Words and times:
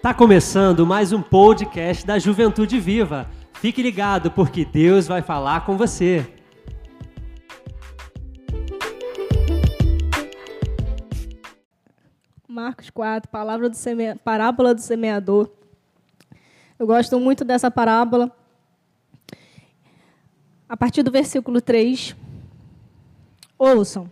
Tá 0.00 0.14
começando 0.14 0.86
mais 0.86 1.12
um 1.12 1.20
podcast 1.20 2.06
da 2.06 2.20
Juventude 2.20 2.78
Viva. 2.78 3.28
Fique 3.54 3.82
ligado 3.82 4.30
porque 4.30 4.64
Deus 4.64 5.08
vai 5.08 5.22
falar 5.22 5.66
com 5.66 5.76
você. 5.76 6.24
Marcos 12.46 12.90
4, 12.90 13.28
palavra 13.28 13.68
do 13.68 13.74
seme... 13.74 14.14
parábola 14.14 14.72
do 14.72 14.80
semeador. 14.80 15.50
Eu 16.78 16.86
gosto 16.86 17.18
muito 17.18 17.44
dessa 17.44 17.68
parábola. 17.68 18.30
A 20.68 20.76
partir 20.76 21.02
do 21.02 21.10
versículo 21.10 21.60
3. 21.60 22.14
Ouçam. 23.58 24.08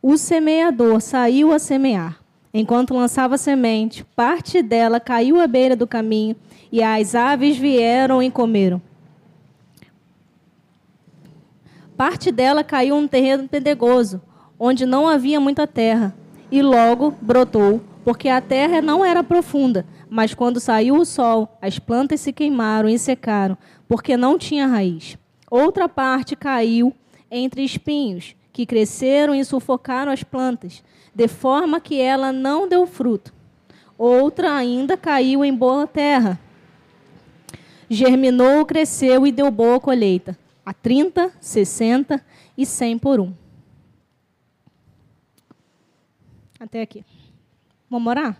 O 0.00 0.16
semeador 0.16 1.02
saiu 1.02 1.52
a 1.52 1.58
semear. 1.58 2.25
Enquanto 2.58 2.94
lançava 2.94 3.36
semente, 3.36 4.02
parte 4.16 4.62
dela 4.62 4.98
caiu 4.98 5.38
à 5.38 5.46
beira 5.46 5.76
do 5.76 5.86
caminho, 5.86 6.34
e 6.72 6.82
as 6.82 7.14
aves 7.14 7.58
vieram 7.58 8.22
e 8.22 8.30
comeram. 8.30 8.80
Parte 11.98 12.32
dela 12.32 12.64
caiu 12.64 12.96
um 12.96 13.06
terreno 13.06 13.46
pedregoso, 13.46 14.22
onde 14.58 14.86
não 14.86 15.06
havia 15.06 15.38
muita 15.38 15.66
terra, 15.66 16.16
e 16.50 16.62
logo 16.62 17.14
brotou, 17.20 17.82
porque 18.02 18.30
a 18.30 18.40
terra 18.40 18.80
não 18.80 19.04
era 19.04 19.22
profunda. 19.22 19.84
Mas 20.08 20.32
quando 20.32 20.58
saiu 20.58 20.96
o 20.96 21.04
sol, 21.04 21.58
as 21.60 21.78
plantas 21.78 22.22
se 22.22 22.32
queimaram 22.32 22.88
e 22.88 22.98
secaram, 22.98 23.58
porque 23.86 24.16
não 24.16 24.38
tinha 24.38 24.66
raiz. 24.66 25.18
Outra 25.50 25.90
parte 25.90 26.34
caiu 26.34 26.94
entre 27.30 27.62
espinhos, 27.62 28.34
que 28.50 28.64
cresceram 28.64 29.34
e 29.34 29.44
sufocaram 29.44 30.10
as 30.10 30.22
plantas 30.22 30.82
de 31.16 31.28
forma 31.28 31.80
que 31.80 31.98
ela 31.98 32.30
não 32.30 32.68
deu 32.68 32.86
fruto. 32.86 33.32
Outra 33.96 34.54
ainda 34.54 34.98
caiu 34.98 35.42
em 35.42 35.54
boa 35.54 35.86
terra. 35.86 36.38
Germinou, 37.88 38.66
cresceu 38.66 39.26
e 39.26 39.32
deu 39.32 39.50
boa 39.50 39.80
colheita. 39.80 40.38
A 40.64 40.74
30, 40.74 41.32
60 41.40 42.22
e 42.58 42.66
100 42.66 42.98
por 42.98 43.18
um. 43.18 43.32
Até 46.60 46.82
aqui. 46.82 47.02
Vamos 47.88 48.10
orar? 48.10 48.36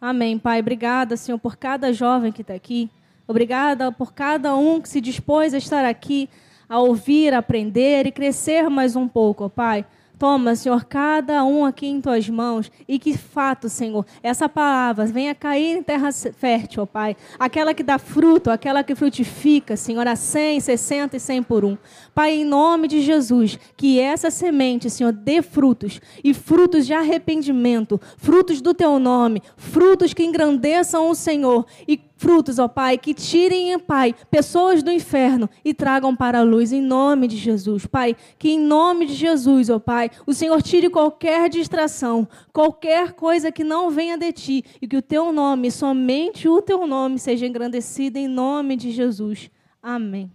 Amém, 0.00 0.38
Pai. 0.38 0.60
Obrigada, 0.60 1.14
Senhor, 1.18 1.38
por 1.38 1.56
cada 1.56 1.92
jovem 1.92 2.32
que 2.32 2.40
está 2.40 2.54
aqui. 2.54 2.88
Obrigada 3.28 3.92
por 3.92 4.14
cada 4.14 4.56
um 4.56 4.80
que 4.80 4.88
se 4.88 5.00
dispôs 5.00 5.52
a 5.52 5.58
estar 5.58 5.84
aqui, 5.84 6.30
a 6.66 6.78
ouvir, 6.78 7.34
aprender 7.34 8.06
e 8.06 8.12
crescer 8.12 8.70
mais 8.70 8.96
um 8.96 9.06
pouco, 9.06 9.50
Pai. 9.50 9.84
Toma, 10.22 10.54
Senhor, 10.54 10.84
cada 10.84 11.42
um 11.42 11.64
aqui 11.64 11.88
em 11.88 12.00
tuas 12.00 12.28
mãos 12.28 12.70
e 12.86 12.96
que 12.96 13.18
fato, 13.18 13.68
Senhor, 13.68 14.06
essa 14.22 14.48
palavra 14.48 15.04
venha 15.04 15.34
cair 15.34 15.78
em 15.78 15.82
terra 15.82 16.10
fértil, 16.12 16.84
ó 16.84 16.86
Pai. 16.86 17.16
Aquela 17.40 17.74
que 17.74 17.82
dá 17.82 17.98
fruto, 17.98 18.48
aquela 18.48 18.84
que 18.84 18.94
frutifica, 18.94 19.76
Senhor, 19.76 20.06
a 20.06 20.14
100, 20.14 20.60
60 20.60 21.16
e 21.16 21.18
100 21.18 21.42
por 21.42 21.64
um. 21.64 21.76
Pai, 22.14 22.34
em 22.34 22.44
nome 22.44 22.86
de 22.86 23.00
Jesus, 23.00 23.58
que 23.76 23.98
essa 23.98 24.30
semente, 24.30 24.88
Senhor, 24.88 25.12
dê 25.12 25.42
frutos 25.42 26.00
e 26.22 26.32
frutos 26.32 26.86
de 26.86 26.94
arrependimento, 26.94 28.00
frutos 28.16 28.60
do 28.60 28.72
teu 28.72 29.00
nome, 29.00 29.42
frutos 29.56 30.14
que 30.14 30.22
engrandeçam 30.22 31.10
o 31.10 31.16
Senhor 31.16 31.66
e 31.88 31.96
frutos, 32.22 32.60
ó 32.60 32.68
Pai, 32.68 32.96
que 32.96 33.12
tirem, 33.12 33.76
Pai, 33.80 34.14
pessoas 34.30 34.80
do 34.80 34.92
inferno 34.92 35.50
e 35.64 35.74
tragam 35.74 36.14
para 36.14 36.38
a 36.38 36.42
luz, 36.42 36.72
em 36.72 36.80
nome 36.80 37.26
de 37.26 37.36
Jesus. 37.36 37.84
Pai, 37.84 38.16
que 38.38 38.50
em 38.50 38.60
nome 38.60 39.06
de 39.06 39.14
Jesus, 39.14 39.68
ó 39.68 39.80
Pai, 39.80 40.08
o 40.24 40.32
Senhor 40.32 40.62
tire 40.62 40.88
qualquer 40.88 41.50
distração, 41.50 42.28
qualquer 42.52 43.14
coisa 43.14 43.50
que 43.50 43.64
não 43.64 43.90
venha 43.90 44.16
de 44.16 44.32
Ti, 44.32 44.64
e 44.80 44.86
que 44.86 44.96
o 44.96 45.02
Teu 45.02 45.32
nome, 45.32 45.68
somente 45.72 46.48
o 46.48 46.62
Teu 46.62 46.86
nome, 46.86 47.18
seja 47.18 47.44
engrandecido 47.44 48.18
em 48.18 48.28
nome 48.28 48.76
de 48.76 48.92
Jesus. 48.92 49.50
Amém. 49.82 50.30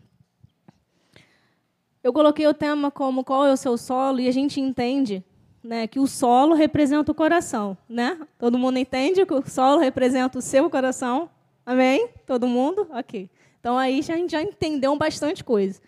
Eu 2.03 2.11
coloquei 2.11 2.45
o 2.47 2.53
tema 2.53 2.91
como 2.91 3.23
qual 3.23 3.45
é 3.45 3.53
o 3.53 3.57
seu 3.57 3.77
solo, 3.77 4.19
e 4.19 4.27
a 4.27 4.33
gente 4.33 4.59
entende 4.59 5.23
né, 5.63 5.87
que 5.87 6.01
o 6.01 6.07
solo 6.07 6.53
representa 6.53 7.13
o 7.13 7.15
coração. 7.15 7.77
Né? 7.87 8.19
Todo 8.37 8.57
mundo 8.57 8.77
entende 8.77 9.25
que 9.25 9.33
o 9.33 9.49
solo 9.49 9.79
representa 9.79 10.37
o 10.37 10.41
seu 10.41 10.69
coração? 10.69 11.29
Amém? 11.67 12.09
Todo 12.25 12.47
mundo? 12.47 12.87
Ok. 12.91 13.29
Então 13.59 13.77
aí 13.77 13.99
a 13.99 14.01
gente 14.01 14.31
já 14.31 14.41
entendeu 14.41 14.95
bastante 14.95 15.43
coisa. 15.43 15.81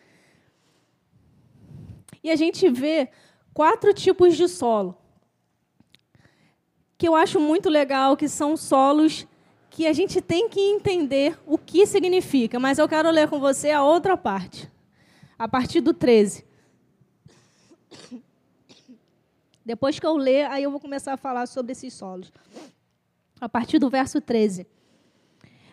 E 2.22 2.29
a 2.29 2.35
gente 2.35 2.67
vê 2.67 3.07
quatro 3.53 3.94
tipos 3.94 4.35
de 4.35 4.50
solo 4.50 4.97
que 6.97 7.07
eu 7.07 7.16
acho 7.16 7.39
muito 7.39 7.69
legal, 7.69 8.18
que 8.18 8.28
são 8.28 8.57
solos 8.57 9.25
que 9.69 9.88
a 9.88 9.94
gente 9.94 10.19
tem 10.19 10.50
que 10.50 10.59
entender 10.59 11.39
o 11.45 11.57
que 11.57 11.85
significa. 11.85 12.59
Mas 12.59 12.78
eu 12.78 12.89
quero 12.89 13.09
ler 13.09 13.29
com 13.29 13.39
você 13.39 13.72
a 13.72 13.81
outra 13.81 14.18
parte, 14.18 14.69
a 15.38 15.47
partir 15.47 15.79
do 15.79 15.94
13. 15.94 16.45
Depois 19.63 19.97
que 19.97 20.06
eu 20.06 20.18
ler, 20.18 20.47
aí 20.47 20.63
eu 20.63 20.72
vou 20.72 20.79
começar 20.81 21.13
a 21.13 21.18
falar 21.18 21.45
sobre 21.45 21.72
esses 21.72 21.94
solos. 21.94 22.34
A 23.39 23.47
partir 23.47 23.79
do 23.79 23.89
verso 23.89 24.19
13. 24.19 24.68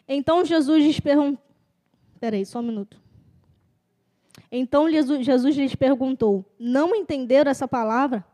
Então 0.09 0.45
Jesus 0.45 0.85
lhes 0.85 1.01
perguntou. 1.01 1.43
Peraí, 2.21 2.47
só 2.47 2.61
um 2.61 2.63
minuto. 2.63 3.01
Então 4.51 4.91
Jesus 4.91 5.57
lhes 5.57 5.75
perguntou: 5.75 6.45
Não 6.59 6.95
entenderam 6.95 7.51
essa 7.51 7.67
palavra? 7.67 8.25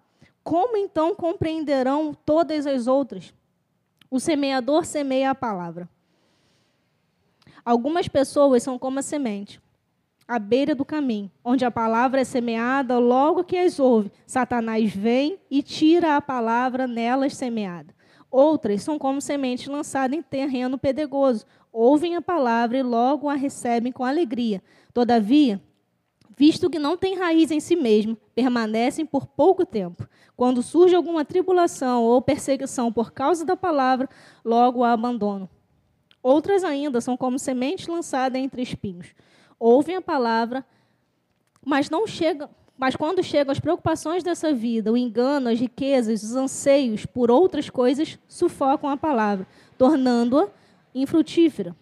Como 0.43 0.77
então 0.77 1.15
compreenderão 1.15 2.13
todas 2.13 2.67
as 2.67 2.87
outras? 2.87 3.33
O 4.11 4.21
semeador 4.21 4.85
semeia 4.85 5.31
a 5.31 5.35
palavra. 5.35 5.89
Algumas 7.65 8.09
pessoas 8.09 8.63
são 8.63 8.79
como 8.79 8.99
a 8.99 9.03
semente, 9.03 9.61
à 10.27 10.39
beira 10.39 10.75
do 10.75 10.85
caminho, 10.85 11.31
onde 11.45 11.65
a 11.65 11.71
palavra 11.71 12.21
é 12.21 12.25
semeada, 12.25 12.99
logo 12.99 13.45
que 13.45 13.57
as 13.57 13.79
ouve, 13.79 14.11
Satanás 14.27 14.93
vem 14.93 15.39
e 15.49 15.63
tira 15.63 16.17
a 16.17 16.21
palavra 16.21 16.89
nelas 16.89 17.37
semeada. 17.37 17.95
Outras 18.29 18.83
são 18.83 18.99
como 18.99 19.21
semente 19.21 19.71
lançada 19.71 20.17
em 20.17 20.23
terreno 20.23 20.77
pedregoso, 20.77 21.47
ouvem 21.73 22.17
a 22.17 22.23
palavra 22.23 22.77
e 22.77 22.83
logo 22.83 23.29
a 23.29 23.35
recebem 23.35 23.91
com 23.91 24.05
alegria. 24.05 24.63
Todavia, 24.93 25.61
visto 26.37 26.69
que 26.69 26.79
não 26.79 26.97
têm 26.97 27.17
raiz 27.17 27.51
em 27.51 27.61
si 27.61 27.75
mesmo, 27.75 28.17
permanecem 28.35 29.07
por 29.07 29.27
pouco 29.27 29.65
tempo. 29.65 30.07
Quando 30.37 30.63
surge 30.63 30.95
alguma 30.95 31.25
tribulação 31.25 32.03
ou 32.03 32.21
perseguição 32.21 32.93
por 32.93 33.13
causa 33.13 33.45
da 33.45 33.57
palavra, 33.57 34.09
logo 34.45 34.85
a 34.85 34.93
abandonam. 34.93 35.49
Outras 36.23 36.63
ainda 36.63 37.01
são 37.01 37.17
como 37.17 37.39
semente 37.39 37.91
lançada 37.91 38.39
entre 38.39 38.63
espinhos. 38.63 39.15
Ouvem 39.59 39.97
a 39.97 40.03
palavra, 40.03 40.65
mas 41.65 41.89
não 41.89 42.07
chegam, 42.07 42.49
mas 42.77 42.97
quando 42.97 43.23
chegam 43.23 43.53
as 43.53 43.61
preocupações 43.61 44.23
dessa 44.23 44.53
vida, 44.53 44.93
o 44.93 44.97
engano, 44.97 45.49
as 45.49 45.59
riquezas, 45.59 46.23
os 46.23 46.35
anseios 46.35 47.07
por 47.07 47.31
outras 47.31 47.71
coisas, 47.71 48.19
sufocam 48.29 48.91
a 48.91 48.97
palavra, 48.97 49.47
tornando-a 49.79 50.49
infrutífera. 50.95 51.77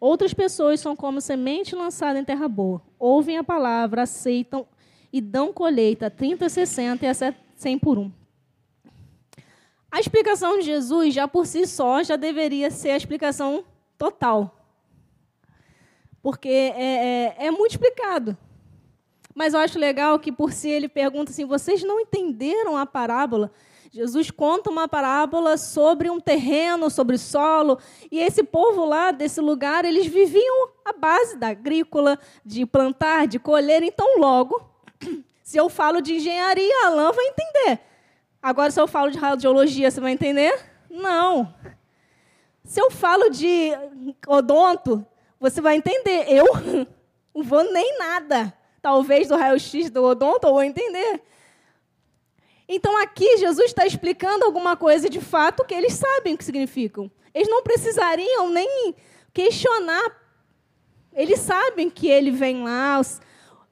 Outras 0.00 0.34
pessoas 0.34 0.80
são 0.80 0.96
como 0.96 1.20
semente 1.20 1.76
lançada 1.76 2.18
em 2.18 2.24
terra 2.24 2.48
boa. 2.48 2.82
Ouvem 2.98 3.38
a 3.38 3.44
palavra, 3.44 4.02
aceitam 4.02 4.66
e 5.12 5.20
dão 5.20 5.52
colheita 5.52 6.10
30, 6.10 6.48
60 6.48 7.04
e 7.04 7.08
até 7.08 7.34
100 7.54 7.78
por 7.78 7.98
um. 7.98 8.10
A 9.90 10.00
explicação 10.00 10.58
de 10.58 10.64
Jesus, 10.64 11.14
já 11.14 11.28
por 11.28 11.46
si 11.46 11.66
só, 11.66 12.02
já 12.02 12.16
deveria 12.16 12.70
ser 12.70 12.90
a 12.90 12.96
explicação 12.96 13.64
total. 13.98 14.56
Porque 16.22 16.48
é, 16.48 17.34
é, 17.38 17.46
é 17.46 17.50
muito 17.50 17.72
explicado. 17.72 18.36
Mas 19.34 19.54
eu 19.54 19.60
acho 19.60 19.78
legal 19.78 20.18
que, 20.18 20.32
por 20.32 20.52
si, 20.52 20.68
ele 20.68 20.88
pergunta 20.88 21.30
assim: 21.30 21.44
vocês 21.44 21.82
não 21.82 22.00
entenderam 22.00 22.76
a 22.76 22.86
parábola? 22.86 23.52
Jesus 23.92 24.30
conta 24.30 24.70
uma 24.70 24.88
parábola 24.88 25.58
sobre 25.58 26.08
um 26.08 26.18
terreno, 26.18 26.88
sobre 26.88 27.18
solo, 27.18 27.78
e 28.10 28.18
esse 28.20 28.42
povo 28.42 28.86
lá 28.86 29.10
desse 29.10 29.38
lugar, 29.38 29.84
eles 29.84 30.06
viviam 30.06 30.70
à 30.82 30.94
base 30.94 31.36
da 31.36 31.48
agrícola, 31.48 32.18
de 32.42 32.64
plantar, 32.64 33.26
de 33.26 33.38
colher. 33.38 33.82
Então, 33.82 34.18
logo, 34.18 34.66
se 35.44 35.58
eu 35.58 35.68
falo 35.68 36.00
de 36.00 36.14
engenharia, 36.14 36.86
Alain 36.86 37.12
vai 37.12 37.26
entender. 37.26 37.80
Agora, 38.42 38.70
se 38.70 38.80
eu 38.80 38.88
falo 38.88 39.10
de 39.10 39.18
radiologia, 39.18 39.90
você 39.90 40.00
vai 40.00 40.12
entender? 40.12 40.58
Não. 40.88 41.54
Se 42.64 42.80
eu 42.80 42.90
falo 42.90 43.28
de 43.28 43.72
odonto, 44.26 45.04
você 45.38 45.60
vai 45.60 45.76
entender. 45.76 46.24
Eu 46.28 46.46
não 47.34 47.42
vou 47.42 47.70
nem 47.70 47.98
nada. 47.98 48.54
Talvez 48.80 49.28
do 49.28 49.36
raio-x 49.36 49.90
do 49.90 50.02
odonto 50.02 50.46
eu 50.46 50.54
vou 50.54 50.62
entender. 50.62 51.22
Então 52.68 53.00
aqui 53.00 53.38
Jesus 53.38 53.66
está 53.66 53.86
explicando 53.86 54.44
alguma 54.44 54.76
coisa 54.76 55.08
de 55.08 55.20
fato 55.20 55.64
que 55.64 55.74
eles 55.74 55.94
sabem 55.94 56.34
o 56.34 56.38
que 56.38 56.44
significam. 56.44 57.10
Eles 57.34 57.48
não 57.48 57.62
precisariam 57.62 58.50
nem 58.50 58.94
questionar. 59.32 60.20
Eles 61.12 61.40
sabem 61.40 61.90
que 61.90 62.08
ele 62.08 62.30
vem 62.30 62.62
lá, 62.62 63.00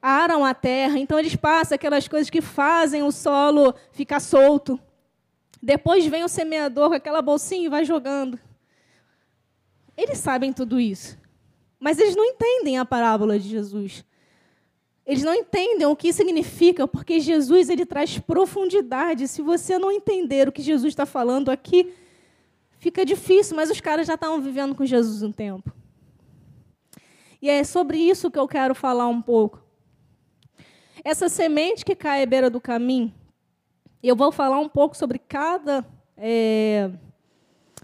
aram 0.01 0.45
a 0.45 0.53
terra, 0.53 0.97
então 0.99 1.17
eles 1.17 1.35
passam 1.35 1.75
aquelas 1.75 2.07
coisas 2.07 2.29
que 2.29 2.41
fazem 2.41 3.03
o 3.03 3.11
solo 3.11 3.73
ficar 3.91 4.19
solto. 4.19 4.79
Depois 5.61 6.05
vem 6.05 6.23
o 6.23 6.29
semeador 6.29 6.89
com 6.89 6.95
aquela 6.95 7.21
bolsinha 7.21 7.65
e 7.65 7.69
vai 7.69 7.85
jogando. 7.85 8.39
Eles 9.95 10.17
sabem 10.17 10.51
tudo 10.51 10.79
isso. 10.79 11.19
Mas 11.79 11.99
eles 11.99 12.15
não 12.15 12.25
entendem 12.25 12.77
a 12.77 12.85
parábola 12.85 13.39
de 13.39 13.47
Jesus. 13.47 14.03
Eles 15.11 15.23
não 15.23 15.35
entendem 15.35 15.85
o 15.85 15.93
que 15.93 16.13
significa, 16.13 16.87
porque 16.87 17.19
Jesus 17.19 17.69
ele 17.69 17.85
traz 17.85 18.17
profundidade. 18.17 19.27
Se 19.27 19.41
você 19.41 19.77
não 19.77 19.91
entender 19.91 20.47
o 20.47 20.53
que 20.53 20.61
Jesus 20.61 20.93
está 20.93 21.05
falando 21.05 21.51
aqui, 21.51 21.93
fica 22.79 23.05
difícil, 23.05 23.57
mas 23.57 23.69
os 23.69 23.81
caras 23.81 24.07
já 24.07 24.13
estavam 24.13 24.39
vivendo 24.39 24.73
com 24.73 24.85
Jesus 24.85 25.21
um 25.21 25.29
tempo. 25.29 25.69
E 27.41 27.49
é 27.49 27.61
sobre 27.65 27.97
isso 27.97 28.31
que 28.31 28.39
eu 28.39 28.47
quero 28.47 28.73
falar 28.73 29.07
um 29.07 29.21
pouco. 29.21 29.61
Essa 31.03 31.27
semente 31.27 31.83
que 31.83 31.93
cai 31.93 32.23
à 32.23 32.25
beira 32.25 32.49
do 32.49 32.61
caminho, 32.61 33.13
eu 34.01 34.15
vou 34.15 34.31
falar 34.31 34.59
um 34.59 34.69
pouco 34.69 34.95
sobre 34.95 35.19
cada 35.19 35.85
é, 36.15 36.89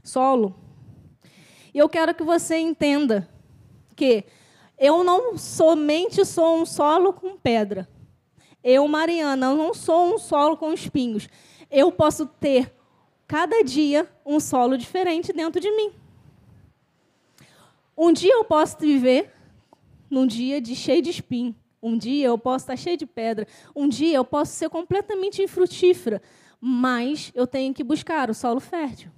solo. 0.01 0.55
E 1.73 1.77
eu 1.77 1.89
quero 1.89 2.15
que 2.15 2.23
você 2.23 2.57
entenda 2.57 3.27
que 3.97 4.23
eu 4.77 5.03
não 5.03 5.37
somente 5.37 6.23
sou 6.23 6.61
um 6.61 6.65
solo 6.65 7.11
com 7.11 7.37
pedra. 7.37 7.87
Eu, 8.63 8.87
Mariana, 8.87 9.53
não 9.55 9.73
sou 9.73 10.13
um 10.13 10.17
solo 10.17 10.57
com 10.57 10.73
espinhos. 10.73 11.27
Eu 11.69 11.91
posso 11.91 12.25
ter 12.25 12.73
cada 13.27 13.63
dia 13.63 14.09
um 14.25 14.39
solo 14.39 14.77
diferente 14.77 15.33
dentro 15.33 15.59
de 15.59 15.71
mim. 15.71 15.91
Um 17.97 18.13
dia 18.13 18.33
eu 18.33 18.43
posso 18.43 18.77
viver 18.77 19.33
num 20.09 20.27
dia 20.27 20.61
de 20.61 20.75
cheio 20.75 21.01
de 21.01 21.09
espinho. 21.09 21.55
Um 21.81 21.97
dia 21.97 22.27
eu 22.27 22.37
posso 22.37 22.63
estar 22.63 22.77
cheio 22.77 22.97
de 22.97 23.05
pedra. 23.05 23.47
Um 23.75 23.87
dia 23.87 24.17
eu 24.17 24.25
posso 24.25 24.53
ser 24.53 24.69
completamente 24.69 25.41
infrutífera. 25.41 26.21
Mas 26.59 27.31
eu 27.33 27.47
tenho 27.47 27.73
que 27.73 27.83
buscar 27.83 28.29
o 28.29 28.33
solo 28.33 28.59
fértil. 28.59 29.11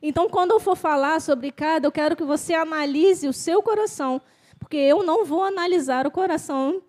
Então, 0.00 0.28
quando 0.28 0.52
eu 0.52 0.60
for 0.60 0.76
falar 0.76 1.20
sobre 1.20 1.50
cada, 1.50 1.86
eu 1.86 1.92
quero 1.92 2.16
que 2.16 2.24
você 2.24 2.54
analise 2.54 3.26
o 3.26 3.32
seu 3.32 3.62
coração, 3.62 4.20
porque 4.58 4.76
eu 4.76 5.02
não 5.02 5.24
vou 5.24 5.42
analisar 5.42 6.06
o 6.06 6.10
coração 6.10 6.82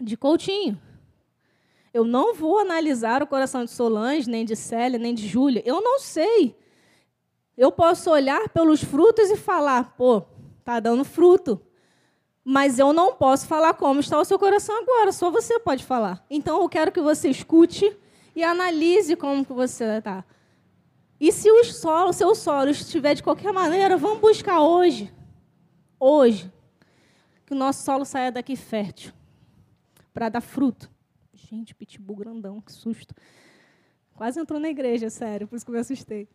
de 0.00 0.16
Coutinho. 0.16 0.80
Eu 1.94 2.04
não 2.04 2.34
vou 2.34 2.58
analisar 2.58 3.22
o 3.22 3.26
coração 3.26 3.64
de 3.64 3.70
Solange, 3.70 4.28
nem 4.28 4.44
de 4.44 4.56
Célia, 4.56 4.98
nem 4.98 5.14
de 5.14 5.28
Júlia. 5.28 5.62
Eu 5.64 5.80
não 5.82 5.98
sei. 5.98 6.56
Eu 7.56 7.70
posso 7.70 8.10
olhar 8.10 8.48
pelos 8.48 8.82
frutos 8.82 9.30
e 9.30 9.36
falar, 9.36 9.94
pô, 9.94 10.22
tá 10.64 10.80
dando 10.80 11.04
fruto. 11.04 11.60
Mas 12.44 12.78
eu 12.78 12.92
não 12.92 13.14
posso 13.14 13.46
falar 13.46 13.74
como 13.74 14.00
está 14.00 14.18
o 14.18 14.24
seu 14.24 14.38
coração 14.38 14.82
agora, 14.82 15.12
só 15.12 15.30
você 15.30 15.58
pode 15.60 15.84
falar. 15.84 16.24
Então 16.28 16.60
eu 16.60 16.68
quero 16.68 16.90
que 16.90 17.00
você 17.00 17.28
escute 17.28 17.94
e 18.34 18.42
analise 18.42 19.14
como 19.14 19.44
que 19.44 19.52
você 19.52 19.84
está. 19.98 20.24
E 21.22 21.30
se 21.30 21.48
o 21.52 21.62
solo, 21.62 22.12
seu 22.12 22.34
solo 22.34 22.70
estiver 22.70 23.14
de 23.14 23.22
qualquer 23.22 23.52
maneira, 23.52 23.96
vamos 23.96 24.18
buscar 24.18 24.60
hoje, 24.60 25.14
hoje, 25.96 26.52
que 27.46 27.52
o 27.52 27.56
nosso 27.56 27.84
solo 27.84 28.04
saia 28.04 28.32
daqui 28.32 28.56
fértil, 28.56 29.12
para 30.12 30.28
dar 30.28 30.40
fruto. 30.40 30.90
Gente, 31.32 31.76
pitbull 31.76 32.16
grandão, 32.16 32.60
que 32.60 32.72
susto. 32.72 33.14
Quase 34.16 34.40
entrou 34.40 34.58
na 34.58 34.68
igreja, 34.68 35.08
sério, 35.10 35.46
por 35.46 35.54
isso 35.54 35.64
que 35.64 35.70
eu 35.70 35.74
me 35.74 35.80
assustei. 35.80 36.28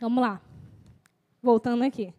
Vamos 0.00 0.20
lá. 0.20 0.42
Voltando 1.40 1.84
aqui. 1.84 2.12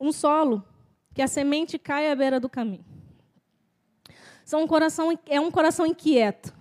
Um 0.00 0.12
solo 0.12 0.64
que 1.12 1.22
a 1.22 1.26
semente 1.26 1.76
cai 1.76 2.08
à 2.08 2.14
beira 2.14 2.38
do 2.38 2.48
caminho. 2.48 2.84
São 4.44 4.62
um 4.62 4.66
coração, 4.68 5.18
é 5.26 5.40
um 5.40 5.50
coração 5.50 5.84
inquieto. 5.84 6.59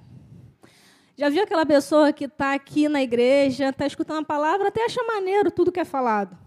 Já 1.20 1.28
viu 1.28 1.44
aquela 1.44 1.66
pessoa 1.66 2.14
que 2.14 2.24
está 2.24 2.54
aqui 2.54 2.88
na 2.88 3.04
igreja, 3.04 3.68
está 3.68 3.86
escutando 3.86 4.20
a 4.20 4.26
palavra, 4.26 4.70
até 4.70 4.86
acha 4.86 5.04
maneiro 5.04 5.52
tudo 5.52 5.70
que 5.70 5.82
é 5.82 5.84
falado. 5.84 6.38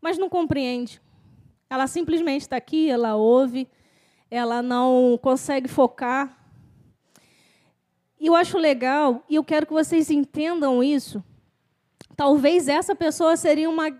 Mas 0.00 0.16
não 0.16 0.30
compreende. 0.30 0.98
Ela 1.68 1.86
simplesmente 1.86 2.40
está 2.40 2.56
aqui, 2.56 2.88
ela 2.88 3.14
ouve, 3.14 3.68
ela 4.30 4.62
não 4.62 5.18
consegue 5.20 5.68
focar. 5.68 6.34
E 8.18 8.28
eu 8.28 8.34
acho 8.34 8.56
legal, 8.56 9.22
e 9.28 9.34
eu 9.34 9.44
quero 9.44 9.66
que 9.66 9.72
vocês 9.74 10.10
entendam 10.10 10.82
isso. 10.82 11.22
Talvez 12.16 12.68
essa 12.68 12.96
pessoa 12.96 13.36
seria 13.36 13.68
uma. 13.68 13.90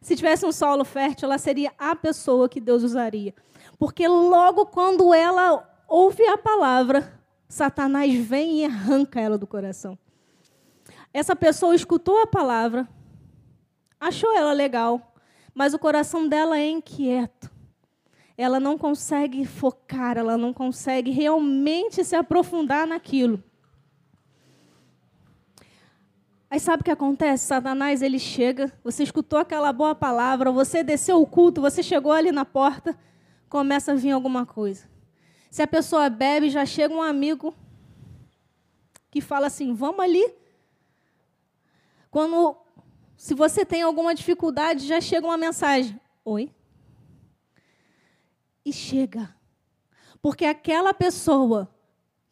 Se 0.00 0.16
tivesse 0.16 0.44
um 0.44 0.50
solo 0.50 0.84
fértil, 0.84 1.26
ela 1.26 1.38
seria 1.38 1.72
a 1.78 1.94
pessoa 1.94 2.48
que 2.48 2.60
Deus 2.60 2.82
usaria. 2.82 3.32
Porque 3.78 4.08
logo 4.08 4.66
quando 4.66 5.14
ela 5.14 5.72
ouve 5.86 6.26
a 6.26 6.36
palavra, 6.36 7.13
Satanás 7.54 8.12
vem 8.12 8.62
e 8.62 8.64
arranca 8.64 9.20
ela 9.20 9.38
do 9.38 9.46
coração. 9.46 9.96
Essa 11.12 11.36
pessoa 11.36 11.72
escutou 11.72 12.20
a 12.20 12.26
palavra, 12.26 12.88
achou 14.00 14.36
ela 14.36 14.52
legal, 14.52 15.14
mas 15.54 15.72
o 15.72 15.78
coração 15.78 16.28
dela 16.28 16.58
é 16.58 16.68
inquieto. 16.68 17.48
Ela 18.36 18.58
não 18.58 18.76
consegue 18.76 19.44
focar, 19.44 20.18
ela 20.18 20.36
não 20.36 20.52
consegue 20.52 21.12
realmente 21.12 22.02
se 22.02 22.16
aprofundar 22.16 22.88
naquilo. 22.88 23.40
Aí 26.50 26.58
sabe 26.58 26.80
o 26.80 26.84
que 26.84 26.90
acontece? 26.90 27.46
Satanás 27.46 28.02
ele 28.02 28.18
chega, 28.18 28.72
você 28.82 29.04
escutou 29.04 29.38
aquela 29.38 29.72
boa 29.72 29.94
palavra, 29.94 30.50
você 30.50 30.82
desceu 30.82 31.22
o 31.22 31.26
culto, 31.26 31.60
você 31.60 31.84
chegou 31.84 32.10
ali 32.10 32.32
na 32.32 32.44
porta, 32.44 32.98
começa 33.48 33.92
a 33.92 33.94
vir 33.94 34.10
alguma 34.10 34.44
coisa. 34.44 34.92
Se 35.54 35.62
a 35.62 35.68
pessoa 35.68 36.10
bebe, 36.10 36.50
já 36.50 36.66
chega 36.66 36.92
um 36.92 37.00
amigo 37.00 37.54
que 39.08 39.20
fala 39.20 39.46
assim: 39.46 39.72
vamos 39.72 40.00
ali. 40.00 40.34
Quando, 42.10 42.56
se 43.16 43.34
você 43.34 43.64
tem 43.64 43.80
alguma 43.80 44.16
dificuldade, 44.16 44.84
já 44.84 45.00
chega 45.00 45.24
uma 45.24 45.36
mensagem: 45.36 45.96
oi. 46.24 46.52
E 48.64 48.72
chega. 48.72 49.32
Porque 50.20 50.44
aquela 50.44 50.92
pessoa, 50.92 51.72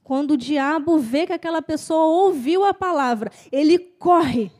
quando 0.02 0.32
o 0.32 0.36
diabo 0.36 0.98
vê 0.98 1.24
que 1.24 1.32
aquela 1.32 1.62
pessoa 1.62 2.06
ouviu 2.24 2.64
a 2.64 2.74
palavra, 2.74 3.30
ele 3.52 3.78
corre 3.78 4.50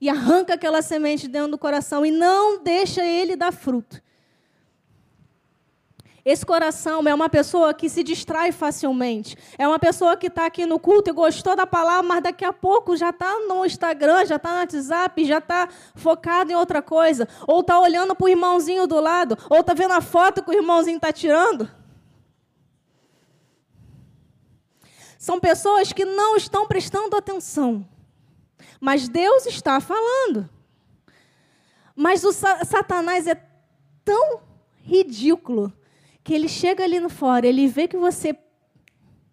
e 0.00 0.08
arranca 0.08 0.54
aquela 0.54 0.82
semente 0.82 1.28
dentro 1.28 1.52
do 1.52 1.58
coração 1.58 2.04
e 2.04 2.10
não 2.10 2.64
deixa 2.64 3.06
ele 3.06 3.36
dar 3.36 3.52
fruto. 3.52 4.02
Esse 6.30 6.44
coração 6.44 7.02
é 7.08 7.14
uma 7.14 7.30
pessoa 7.30 7.72
que 7.72 7.88
se 7.88 8.02
distrai 8.04 8.52
facilmente. 8.52 9.34
É 9.56 9.66
uma 9.66 9.78
pessoa 9.78 10.14
que 10.14 10.26
está 10.26 10.44
aqui 10.44 10.66
no 10.66 10.78
culto 10.78 11.08
e 11.08 11.12
gostou 11.14 11.56
da 11.56 11.66
palavra, 11.66 12.02
mas 12.02 12.22
daqui 12.22 12.44
a 12.44 12.52
pouco 12.52 12.94
já 12.98 13.08
está 13.08 13.40
no 13.48 13.64
Instagram, 13.64 14.26
já 14.26 14.36
está 14.36 14.50
no 14.50 14.58
WhatsApp, 14.58 15.24
já 15.24 15.38
está 15.38 15.70
focado 15.94 16.52
em 16.52 16.54
outra 16.54 16.82
coisa. 16.82 17.26
Ou 17.46 17.60
está 17.60 17.80
olhando 17.80 18.14
para 18.14 18.26
o 18.26 18.28
irmãozinho 18.28 18.86
do 18.86 19.00
lado, 19.00 19.38
ou 19.48 19.60
está 19.60 19.72
vendo 19.72 19.92
a 19.92 20.02
foto 20.02 20.44
que 20.44 20.50
o 20.50 20.52
irmãozinho 20.52 20.96
está 20.96 21.10
tirando. 21.10 21.66
São 25.18 25.40
pessoas 25.40 25.94
que 25.94 26.04
não 26.04 26.36
estão 26.36 26.66
prestando 26.66 27.16
atenção. 27.16 27.88
Mas 28.78 29.08
Deus 29.08 29.46
está 29.46 29.80
falando. 29.80 30.46
Mas 31.96 32.22
o 32.22 32.32
Satanás 32.32 33.26
é 33.26 33.42
tão 34.04 34.42
ridículo 34.82 35.72
que 36.28 36.34
ele 36.34 36.46
chega 36.46 36.84
ali 36.84 37.00
no 37.00 37.08
fora, 37.08 37.46
ele 37.46 37.66
vê 37.66 37.88
que 37.88 37.96
você 37.96 38.36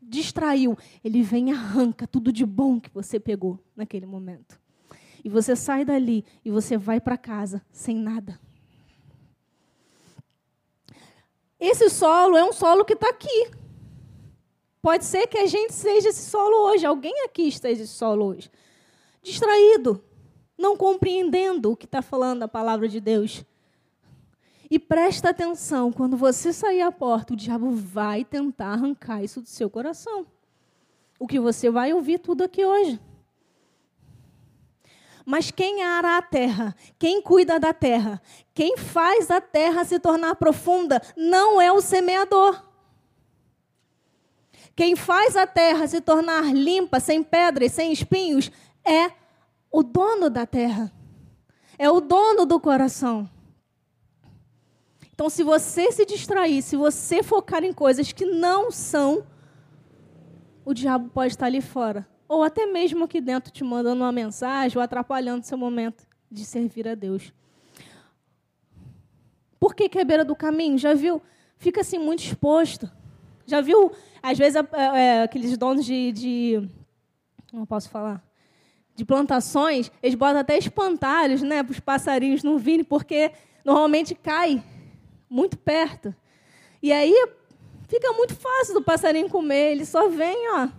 distraiu, 0.01 0.77
ele 1.03 1.21
vem 1.21 1.49
e 1.49 1.51
arranca 1.51 2.07
tudo 2.07 2.31
de 2.31 2.45
bom 2.45 2.79
que 2.79 2.89
você 2.89 3.19
pegou 3.19 3.59
naquele 3.75 4.05
momento. 4.05 4.57
E 5.21 5.27
você 5.27 5.57
sai 5.57 5.83
dali 5.83 6.23
e 6.45 6.49
você 6.49 6.77
vai 6.77 7.01
para 7.01 7.17
casa 7.17 7.61
sem 7.69 7.97
nada. 7.97 8.39
Esse 11.59 11.89
solo 11.89 12.37
é 12.37 12.45
um 12.45 12.53
solo 12.53 12.85
que 12.85 12.93
está 12.93 13.09
aqui. 13.09 13.51
Pode 14.81 15.03
ser 15.03 15.27
que 15.27 15.39
a 15.39 15.47
gente 15.47 15.73
seja 15.73 16.07
esse 16.07 16.29
solo 16.29 16.55
hoje. 16.69 16.85
Alguém 16.85 17.25
aqui 17.25 17.41
esteja 17.41 17.83
esse 17.83 17.91
solo 17.91 18.27
hoje. 18.27 18.49
Distraído, 19.21 20.01
não 20.57 20.77
compreendendo 20.77 21.73
o 21.73 21.75
que 21.75 21.87
está 21.87 22.01
falando 22.01 22.43
a 22.43 22.47
palavra 22.47 22.87
de 22.87 23.01
Deus. 23.01 23.43
E 24.75 24.79
presta 24.79 25.29
atenção, 25.29 25.89
quando 25.89 26.17
você 26.17 26.51
sair 26.51 26.81
à 26.81 26.91
porta, 26.91 27.31
o 27.31 27.37
diabo 27.37 27.71
vai 27.71 28.25
tentar 28.25 28.73
arrancar 28.73 29.23
isso 29.23 29.39
do 29.39 29.47
seu 29.47 29.69
coração. 29.69 30.27
O 31.17 31.25
que 31.25 31.39
você 31.39 31.69
vai 31.69 31.93
ouvir 31.93 32.19
tudo 32.19 32.43
aqui 32.43 32.65
hoje. 32.65 32.99
Mas 35.25 35.49
quem 35.49 35.81
ara 35.81 36.17
a 36.17 36.21
terra, 36.21 36.75
quem 36.99 37.21
cuida 37.21 37.57
da 37.57 37.71
terra, 37.71 38.21
quem 38.53 38.75
faz 38.75 39.31
a 39.31 39.39
terra 39.39 39.85
se 39.85 39.97
tornar 39.97 40.35
profunda, 40.35 41.01
não 41.15 41.61
é 41.61 41.71
o 41.71 41.79
semeador. 41.79 42.61
Quem 44.75 44.93
faz 44.97 45.37
a 45.37 45.47
terra 45.47 45.87
se 45.87 46.01
tornar 46.01 46.53
limpa, 46.53 46.99
sem 46.99 47.23
pedras, 47.23 47.71
sem 47.71 47.93
espinhos, 47.93 48.51
é 48.83 49.09
o 49.71 49.81
dono 49.83 50.29
da 50.29 50.45
terra. 50.45 50.91
É 51.77 51.89
o 51.89 52.01
dono 52.01 52.45
do 52.45 52.59
coração. 52.59 53.33
Então, 55.15 55.29
se 55.29 55.43
você 55.43 55.93
se 55.93 56.05
distrair, 56.05 56.61
se 56.61 56.75
você 56.75 57.23
focar 57.23 57.63
em 57.63 57.71
coisas 57.71 58.11
que 58.11 58.25
não 58.25 58.69
são 58.69 59.25
o 60.65 60.73
diabo 60.73 61.09
pode 61.09 61.31
estar 61.31 61.45
ali 61.45 61.61
fora, 61.61 62.05
ou 62.27 62.43
até 62.43 62.65
mesmo 62.65 63.05
aqui 63.05 63.21
dentro 63.21 63.51
te 63.51 63.63
mandando 63.63 64.03
uma 64.03 64.11
mensagem 64.11 64.77
ou 64.77 64.83
atrapalhando 64.83 65.45
seu 65.45 65.57
momento 65.57 66.05
de 66.29 66.43
servir 66.43 66.87
a 66.87 66.95
Deus. 66.95 67.31
Por 69.57 69.73
que, 69.73 69.87
que 69.87 69.99
é 69.99 70.03
beira 70.03 70.25
do 70.25 70.35
caminho? 70.35 70.77
Já 70.77 70.93
viu? 70.93 71.21
Fica 71.57 71.81
assim 71.81 71.97
muito 71.97 72.23
exposto. 72.23 72.91
Já 73.45 73.61
viu, 73.61 73.91
às 74.21 74.37
vezes, 74.37 74.61
é, 74.73 75.21
aqueles 75.21 75.57
donos 75.57 75.85
de, 75.85 76.11
de. 76.11 76.69
Não 77.53 77.65
posso 77.65 77.89
falar. 77.89 78.21
De 78.95 79.05
plantações, 79.05 79.91
eles 80.01 80.15
botam 80.15 80.39
até 80.39 80.57
espantalhos 80.57 81.41
né, 81.41 81.63
para 81.63 81.71
os 81.71 81.79
passarinhos 81.79 82.43
não 82.43 82.57
virem, 82.57 82.83
porque 82.83 83.31
normalmente 83.63 84.15
cai 84.15 84.63
muito 85.35 85.57
perto. 85.57 86.15
E 86.81 86.93
aí 86.93 87.13
fica 87.87 88.13
muito 88.13 88.33
fácil 88.33 88.73
do 88.73 88.81
passarinho 88.81 89.29
comer, 89.29 89.73
ele 89.73 89.85
só 89.85 90.07
vem, 90.07 90.49
ó. 90.53 90.69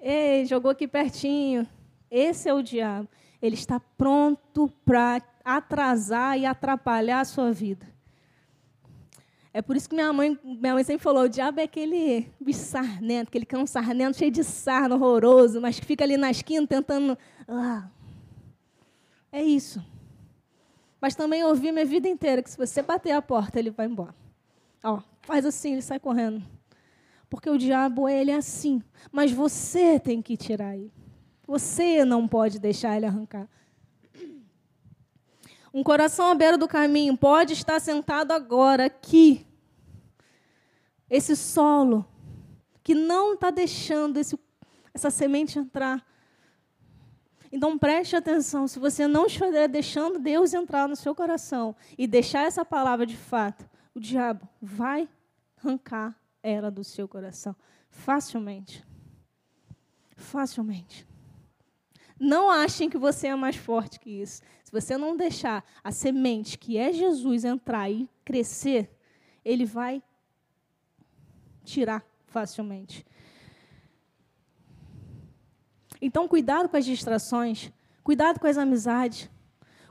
Ei, 0.00 0.44
jogou 0.44 0.70
aqui 0.70 0.88
pertinho. 0.88 1.66
Esse 2.10 2.48
é 2.48 2.54
o 2.54 2.62
diabo. 2.62 3.08
Ele 3.40 3.54
está 3.54 3.78
pronto 3.78 4.68
para 4.84 5.22
atrasar 5.44 6.38
e 6.38 6.44
atrapalhar 6.44 7.20
a 7.20 7.24
sua 7.24 7.52
vida. 7.52 7.86
É 9.52 9.62
por 9.62 9.76
isso 9.76 9.88
que 9.88 9.94
minha 9.94 10.12
mãe, 10.12 10.38
minha 10.44 10.74
mãe 10.74 10.84
sempre 10.84 11.02
falou: 11.02 11.24
o 11.24 11.28
diabo 11.28 11.60
é 11.60 11.62
aquele 11.62 12.30
bicho 12.40 12.60
sarnento, 12.60 13.28
aquele 13.28 13.46
cão 13.46 13.66
sarnento 13.66 14.18
cheio 14.18 14.30
de 14.30 14.44
sarno 14.44 14.96
horroroso, 14.96 15.60
mas 15.60 15.80
que 15.80 15.86
fica 15.86 16.04
ali 16.04 16.16
na 16.16 16.30
esquina 16.30 16.66
tentando. 16.66 17.16
Ah. 17.48 17.88
É 19.32 19.42
isso. 19.42 19.82
Mas 21.06 21.14
também 21.14 21.44
ouvi 21.44 21.70
minha 21.70 21.84
vida 21.84 22.08
inteira 22.08 22.42
que 22.42 22.50
se 22.50 22.56
você 22.56 22.82
bater 22.82 23.12
a 23.12 23.22
porta, 23.22 23.60
ele 23.60 23.70
vai 23.70 23.86
embora. 23.86 24.12
Ó, 24.82 25.00
faz 25.22 25.46
assim, 25.46 25.74
ele 25.74 25.80
sai 25.80 26.00
correndo. 26.00 26.42
Porque 27.30 27.48
o 27.48 27.56
diabo, 27.56 28.08
ele 28.08 28.32
é 28.32 28.34
assim. 28.34 28.82
Mas 29.12 29.30
você 29.30 30.00
tem 30.00 30.20
que 30.20 30.36
tirar 30.36 30.76
ele. 30.76 30.92
Você 31.46 32.04
não 32.04 32.26
pode 32.26 32.58
deixar 32.58 32.96
ele 32.96 33.06
arrancar. 33.06 33.48
Um 35.72 35.84
coração 35.84 36.26
à 36.26 36.34
beira 36.34 36.58
do 36.58 36.66
caminho 36.66 37.16
pode 37.16 37.52
estar 37.52 37.80
sentado 37.80 38.32
agora 38.32 38.86
aqui. 38.86 39.46
Esse 41.08 41.36
solo 41.36 42.04
que 42.82 42.96
não 42.96 43.34
está 43.34 43.52
deixando 43.52 44.16
esse, 44.16 44.36
essa 44.92 45.08
semente 45.08 45.56
entrar. 45.56 46.04
Então 47.56 47.78
preste 47.78 48.14
atenção, 48.14 48.68
se 48.68 48.78
você 48.78 49.08
não 49.08 49.24
estiver 49.24 49.66
deixando 49.66 50.18
Deus 50.18 50.52
entrar 50.52 50.86
no 50.86 50.94
seu 50.94 51.14
coração 51.14 51.74
e 51.96 52.06
deixar 52.06 52.42
essa 52.42 52.66
palavra 52.66 53.06
de 53.06 53.16
fato, 53.16 53.66
o 53.94 53.98
diabo 53.98 54.46
vai 54.60 55.08
arrancar 55.56 56.14
ela 56.42 56.70
do 56.70 56.84
seu 56.84 57.08
coração 57.08 57.56
facilmente. 57.88 58.84
Facilmente. 60.16 61.08
Não 62.20 62.50
achem 62.50 62.90
que 62.90 62.98
você 62.98 63.28
é 63.28 63.34
mais 63.34 63.56
forte 63.56 63.98
que 63.98 64.10
isso. 64.10 64.42
Se 64.62 64.70
você 64.70 64.98
não 64.98 65.16
deixar 65.16 65.64
a 65.82 65.90
semente, 65.90 66.58
que 66.58 66.76
é 66.76 66.92
Jesus, 66.92 67.42
entrar 67.42 67.90
e 67.90 68.06
crescer, 68.22 68.94
ele 69.42 69.64
vai 69.64 70.02
tirar 71.64 72.04
facilmente. 72.26 73.02
Então, 76.00 76.28
cuidado 76.28 76.68
com 76.68 76.76
as 76.76 76.84
distrações, 76.84 77.72
cuidado 78.02 78.38
com 78.38 78.46
as 78.46 78.58
amizades, 78.58 79.30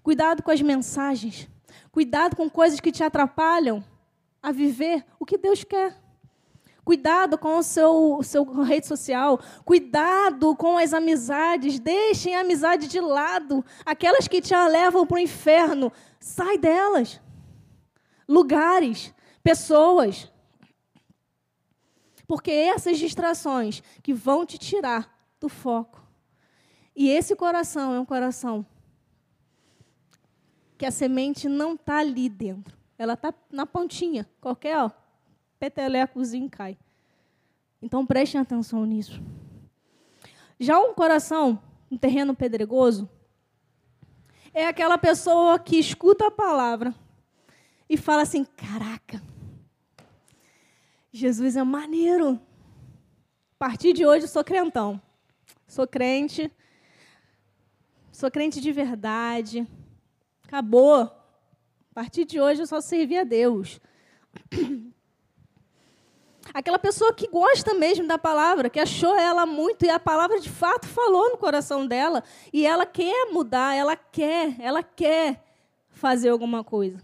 cuidado 0.04 0.44
com 0.44 0.52
as 0.52 0.62
mensagens, 0.62 1.50
cuidado 1.92 2.36
com 2.36 2.50
coisas 2.50 2.80
que 2.80 2.92
te 2.92 3.04
atrapalham 3.04 3.84
a 4.42 4.52
viver 4.52 5.04
o 5.20 5.26
que 5.26 5.38
Deus 5.38 5.64
quer. 5.64 5.96
Cuidado 6.84 7.36
com 7.36 7.58
o 7.58 7.64
seu, 7.64 8.20
seu 8.22 8.44
rede 8.62 8.86
social. 8.86 9.40
Cuidado 9.66 10.56
com 10.56 10.78
as 10.78 10.94
amizades. 10.94 11.80
Deixem 11.80 12.36
a 12.36 12.42
amizade 12.42 12.88
de 12.88 13.02
lado. 13.02 13.66
Aquelas 13.84 14.28
que 14.28 14.40
te 14.40 14.56
levam 14.56 15.08
para 15.08 15.16
o 15.16 15.20
inferno. 15.20 15.92
Sai 16.20 16.60
delas. 16.60 17.20
Lugares, 18.30 19.12
pessoas. 19.42 20.32
Porque 22.28 22.52
essas 22.52 23.00
distrações 23.00 23.82
que 24.04 24.14
vão 24.14 24.46
te 24.46 24.60
tirar 24.60 25.15
do 25.39 25.50
foco. 25.50 26.01
E 26.96 27.10
esse 27.10 27.36
coração 27.36 27.94
é 27.94 28.00
um 28.00 28.06
coração 28.06 28.65
que 30.77 30.86
a 30.86 30.92
semente 30.92 31.48
não 31.48 31.74
está 31.74 32.00
ali 32.00 32.30
dentro. 32.30 32.77
Ela 32.98 33.13
está 33.13 33.34
na 33.51 33.65
pontinha. 33.65 34.27
Qualquer, 34.39 34.77
ó, 34.77 34.92
petelecozinho 35.60 36.50
cai. 36.50 36.77
Então 37.82 38.06
prestem 38.06 38.39
atenção 38.39 38.86
nisso. 38.86 39.22
Já 40.60 40.80
um 40.80 40.94
coração, 40.94 41.62
um 41.92 41.98
terreno 41.98 42.34
pedregoso, 42.34 43.10
é 44.54 44.68
aquela 44.68 44.98
pessoa 44.98 45.60
que 45.60 45.77
escuta 45.77 46.27
a 46.27 46.32
palavra 46.32 46.96
e 47.89 47.98
fala 47.98 48.22
assim: 48.22 48.46
caraca, 48.46 49.22
Jesus 51.12 51.56
é 51.56 51.63
maneiro. 51.63 52.39
A 53.56 53.58
partir 53.58 53.94
de 53.94 54.06
hoje 54.06 54.25
eu 54.25 54.30
sou 54.30 54.44
crentão. 54.44 55.01
Sou 55.68 55.88
crente. 55.88 56.52
Sou 58.12 58.30
crente 58.32 58.62
de 58.62 58.72
verdade. 58.72 59.68
Acabou. 60.48 61.02
A 61.02 61.94
partir 61.94 62.26
de 62.26 62.40
hoje 62.40 62.62
eu 62.62 62.68
só 62.68 62.82
servi 62.82 63.18
a 63.18 63.24
Deus. 63.24 63.80
Aquela 66.54 66.80
pessoa 66.80 67.14
que 67.14 67.28
gosta 67.28 67.74
mesmo 67.74 68.08
da 68.08 68.18
palavra, 68.18 68.70
que 68.70 68.80
achou 68.80 69.16
ela 69.16 69.46
muito 69.46 69.84
e 69.86 69.90
a 69.90 70.00
palavra 70.00 70.40
de 70.40 70.50
fato 70.50 70.88
falou 70.88 71.32
no 71.32 71.38
coração 71.38 71.86
dela 71.86 72.24
e 72.54 72.66
ela 72.66 72.86
quer 72.86 73.32
mudar, 73.32 73.76
ela 73.76 73.96
quer, 73.96 74.56
ela 74.60 74.84
quer 74.84 75.44
fazer 75.90 76.30
alguma 76.30 76.64
coisa. 76.64 77.02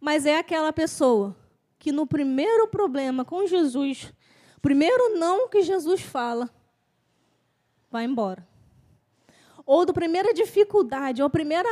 Mas 0.00 0.26
é 0.26 0.36
aquela 0.36 0.72
pessoa 0.72 1.36
que 1.78 1.90
no 1.90 2.06
primeiro 2.06 2.68
problema 2.68 3.24
com 3.24 3.46
Jesus, 3.46 4.12
primeiro 4.60 5.18
não 5.18 5.48
que 5.48 5.62
Jesus 5.62 6.00
fala, 6.00 6.50
vai 7.92 8.04
embora. 8.04 8.46
Ou 9.64 9.86
do 9.86 9.92
primeira 9.92 10.34
dificuldade, 10.34 11.22
ou 11.22 11.30
primeiro 11.30 11.68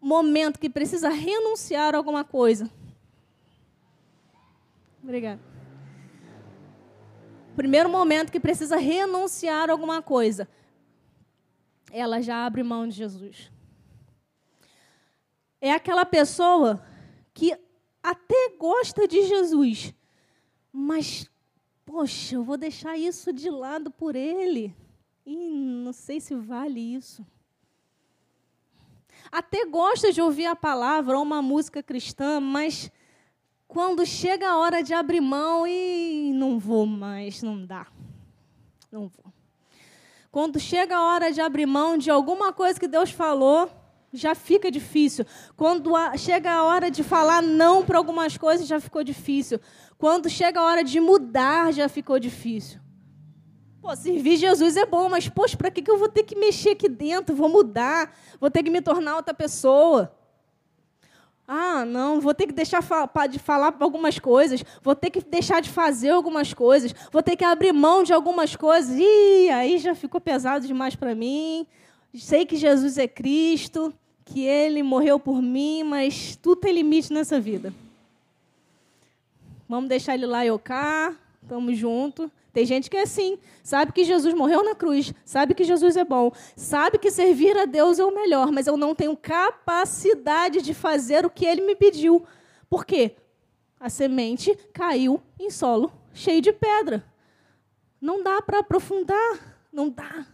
momento 0.00 0.60
que 0.60 0.70
precisa 0.70 1.08
renunciar 1.08 1.94
a 1.94 1.98
alguma 1.98 2.22
coisa, 2.22 2.70
Obrigada. 5.04 5.40
Primeiro 7.54 7.90
momento 7.90 8.32
que 8.32 8.40
precisa 8.40 8.78
renunciar 8.78 9.68
a 9.68 9.72
alguma 9.72 10.00
coisa, 10.00 10.48
ela 11.92 12.22
já 12.22 12.46
abre 12.46 12.62
mão 12.62 12.88
de 12.88 12.94
Jesus. 12.94 13.52
É 15.60 15.70
aquela 15.72 16.06
pessoa 16.06 16.82
que 17.34 17.54
até 18.02 18.56
gosta 18.58 19.06
de 19.06 19.24
Jesus, 19.24 19.94
mas, 20.72 21.30
poxa, 21.84 22.36
eu 22.36 22.42
vou 22.42 22.56
deixar 22.56 22.96
isso 22.96 23.30
de 23.30 23.50
lado 23.50 23.90
por 23.90 24.16
ele. 24.16 24.74
E 25.26 25.36
não 25.36 25.92
sei 25.92 26.20
se 26.20 26.34
vale 26.34 26.80
isso. 26.80 27.24
Até 29.32 29.64
gosta 29.64 30.12
de 30.12 30.20
ouvir 30.20 30.46
a 30.46 30.56
palavra 30.56 31.16
ou 31.16 31.22
uma 31.22 31.40
música 31.40 31.82
cristã, 31.82 32.40
mas 32.40 32.90
quando 33.66 34.04
chega 34.04 34.48
a 34.48 34.58
hora 34.58 34.82
de 34.82 34.92
abrir 34.92 35.20
mão 35.20 35.66
e 35.66 36.32
não 36.34 36.58
vou 36.58 36.86
mais, 36.86 37.42
não 37.42 37.64
dá. 37.64 37.86
Não 38.92 39.08
vou. 39.08 39.32
Quando 40.30 40.60
chega 40.60 40.96
a 40.96 41.02
hora 41.02 41.32
de 41.32 41.40
abrir 41.40 41.66
mão 41.66 41.96
de 41.96 42.10
alguma 42.10 42.52
coisa 42.52 42.78
que 42.78 42.88
Deus 42.88 43.10
falou, 43.10 43.70
já 44.12 44.34
fica 44.34 44.70
difícil. 44.70 45.24
Quando 45.56 45.96
a, 45.96 46.16
chega 46.16 46.52
a 46.52 46.64
hora 46.64 46.90
de 46.90 47.02
falar 47.02 47.42
não 47.42 47.84
para 47.84 47.98
algumas 47.98 48.36
coisas, 48.36 48.66
já 48.66 48.80
ficou 48.80 49.02
difícil. 49.02 49.60
Quando 49.96 50.28
chega 50.28 50.60
a 50.60 50.64
hora 50.64 50.84
de 50.84 51.00
mudar, 51.00 51.72
já 51.72 51.88
ficou 51.88 52.18
difícil. 52.18 52.83
Pô, 53.84 53.94
servir 53.94 54.38
Jesus 54.38 54.78
é 54.78 54.86
bom, 54.86 55.10
mas, 55.10 55.28
poxa, 55.28 55.58
para 55.58 55.70
que, 55.70 55.82
que 55.82 55.90
eu 55.90 55.98
vou 55.98 56.08
ter 56.08 56.22
que 56.22 56.34
mexer 56.34 56.70
aqui 56.70 56.88
dentro? 56.88 57.36
Vou 57.36 57.50
mudar, 57.50 58.16
vou 58.40 58.50
ter 58.50 58.62
que 58.62 58.70
me 58.70 58.80
tornar 58.80 59.16
outra 59.16 59.34
pessoa. 59.34 60.10
Ah, 61.46 61.84
não, 61.84 62.18
vou 62.18 62.32
ter 62.32 62.46
que 62.46 62.54
deixar 62.54 62.80
de 63.28 63.38
falar 63.38 63.76
algumas 63.78 64.18
coisas, 64.18 64.64
vou 64.82 64.94
ter 64.94 65.10
que 65.10 65.20
deixar 65.20 65.60
de 65.60 65.68
fazer 65.68 66.08
algumas 66.08 66.54
coisas, 66.54 66.94
vou 67.12 67.22
ter 67.22 67.36
que 67.36 67.44
abrir 67.44 67.74
mão 67.74 68.02
de 68.02 68.14
algumas 68.14 68.56
coisas. 68.56 68.96
Ih, 68.98 69.50
aí 69.50 69.76
já 69.76 69.94
ficou 69.94 70.18
pesado 70.18 70.66
demais 70.66 70.96
para 70.96 71.14
mim. 71.14 71.66
Sei 72.14 72.46
que 72.46 72.56
Jesus 72.56 72.96
é 72.96 73.06
Cristo, 73.06 73.92
que 74.24 74.46
Ele 74.46 74.82
morreu 74.82 75.20
por 75.20 75.42
mim, 75.42 75.82
mas 75.82 76.36
tudo 76.36 76.62
tem 76.62 76.72
limite 76.72 77.12
nessa 77.12 77.38
vida. 77.38 77.70
Vamos 79.68 79.90
deixar 79.90 80.14
Ele 80.14 80.24
lá 80.24 80.42
e 80.42 80.48
eu 80.48 80.58
cá, 80.58 81.14
estamos 81.42 81.76
juntos. 81.76 82.30
Tem 82.54 82.64
gente 82.64 82.88
que 82.88 82.96
é 82.96 83.02
assim, 83.02 83.36
sabe 83.64 83.90
que 83.92 84.04
Jesus 84.04 84.32
morreu 84.32 84.62
na 84.62 84.76
cruz, 84.76 85.12
sabe 85.24 85.54
que 85.54 85.64
Jesus 85.64 85.96
é 85.96 86.04
bom, 86.04 86.30
sabe 86.54 86.98
que 86.98 87.10
servir 87.10 87.58
a 87.58 87.64
Deus 87.64 87.98
é 87.98 88.04
o 88.04 88.14
melhor, 88.14 88.52
mas 88.52 88.68
eu 88.68 88.76
não 88.76 88.94
tenho 88.94 89.16
capacidade 89.16 90.62
de 90.62 90.72
fazer 90.72 91.26
o 91.26 91.30
que 91.30 91.44
ele 91.44 91.62
me 91.62 91.74
pediu. 91.74 92.24
Por 92.70 92.86
quê? 92.86 93.16
A 93.80 93.90
semente 93.90 94.54
caiu 94.72 95.20
em 95.36 95.50
solo 95.50 95.92
cheio 96.12 96.40
de 96.40 96.52
pedra. 96.52 97.04
Não 98.00 98.22
dá 98.22 98.40
para 98.40 98.60
aprofundar, 98.60 99.58
não 99.72 99.90
dá. 99.90 100.24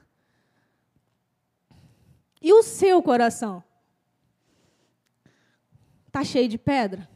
E 2.43 2.53
o 2.53 2.63
seu 2.63 3.03
coração? 3.03 3.65
Está 6.07 6.23
cheio 6.23 6.49
de 6.49 6.59
pedra? 6.59 7.09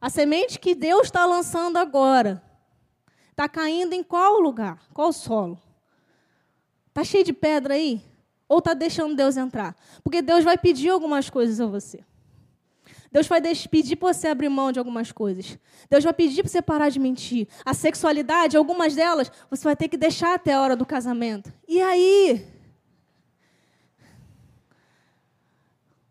A 0.00 0.08
semente 0.08 0.60
que 0.60 0.76
Deus 0.76 1.08
está 1.08 1.26
lançando 1.26 1.76
agora 1.76 2.40
está 3.30 3.48
caindo 3.48 3.92
em 3.92 4.02
qual 4.02 4.40
lugar? 4.40 4.80
Qual 4.92 5.12
solo? 5.12 5.58
Está 6.88 7.04
cheio 7.04 7.24
de 7.24 7.32
pedra 7.32 7.74
aí? 7.74 8.02
Ou 8.48 8.58
está 8.58 8.74
deixando 8.74 9.14
Deus 9.14 9.36
entrar? 9.36 9.76
Porque 10.02 10.20
Deus 10.20 10.44
vai 10.44 10.58
pedir 10.58 10.90
algumas 10.90 11.30
coisas 11.30 11.60
a 11.60 11.66
você. 11.66 12.04
Deus 13.12 13.26
vai 13.26 13.40
pedir 13.40 13.96
para 13.96 14.12
você 14.12 14.28
abrir 14.28 14.48
mão 14.48 14.70
de 14.70 14.78
algumas 14.78 15.10
coisas. 15.10 15.58
Deus 15.88 16.04
vai 16.04 16.12
pedir 16.12 16.42
para 16.42 16.50
você 16.50 16.62
parar 16.62 16.88
de 16.90 17.00
mentir. 17.00 17.48
A 17.64 17.74
sexualidade, 17.74 18.56
algumas 18.56 18.94
delas, 18.94 19.30
você 19.50 19.64
vai 19.64 19.74
ter 19.74 19.88
que 19.88 19.96
deixar 19.96 20.34
até 20.34 20.52
a 20.52 20.60
hora 20.60 20.76
do 20.76 20.86
casamento. 20.86 21.52
E 21.66 21.80
aí? 21.80 22.46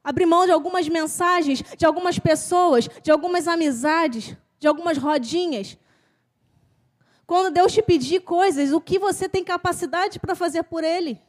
Abrir 0.04 0.26
mão 0.26 0.46
de 0.46 0.52
algumas 0.52 0.90
mensagens, 0.90 1.64
de 1.78 1.86
algumas 1.86 2.20
pessoas, 2.20 2.90
de 3.02 3.12
algumas 3.12 3.48
amizades, 3.48 4.36
de 4.60 4.68
algumas 4.68 4.98
rodinhas. 4.98 5.78
Quando 7.30 7.54
Deus 7.54 7.72
te 7.72 7.84
pedir 7.84 8.22
coisas, 8.22 8.72
o 8.72 8.82
que 8.82 8.98
você 8.98 9.30
tem 9.30 9.44
capacidade 9.44 10.18
para 10.20 10.34
fazer 10.34 10.64
por 10.64 10.84
Ele? 10.84 11.22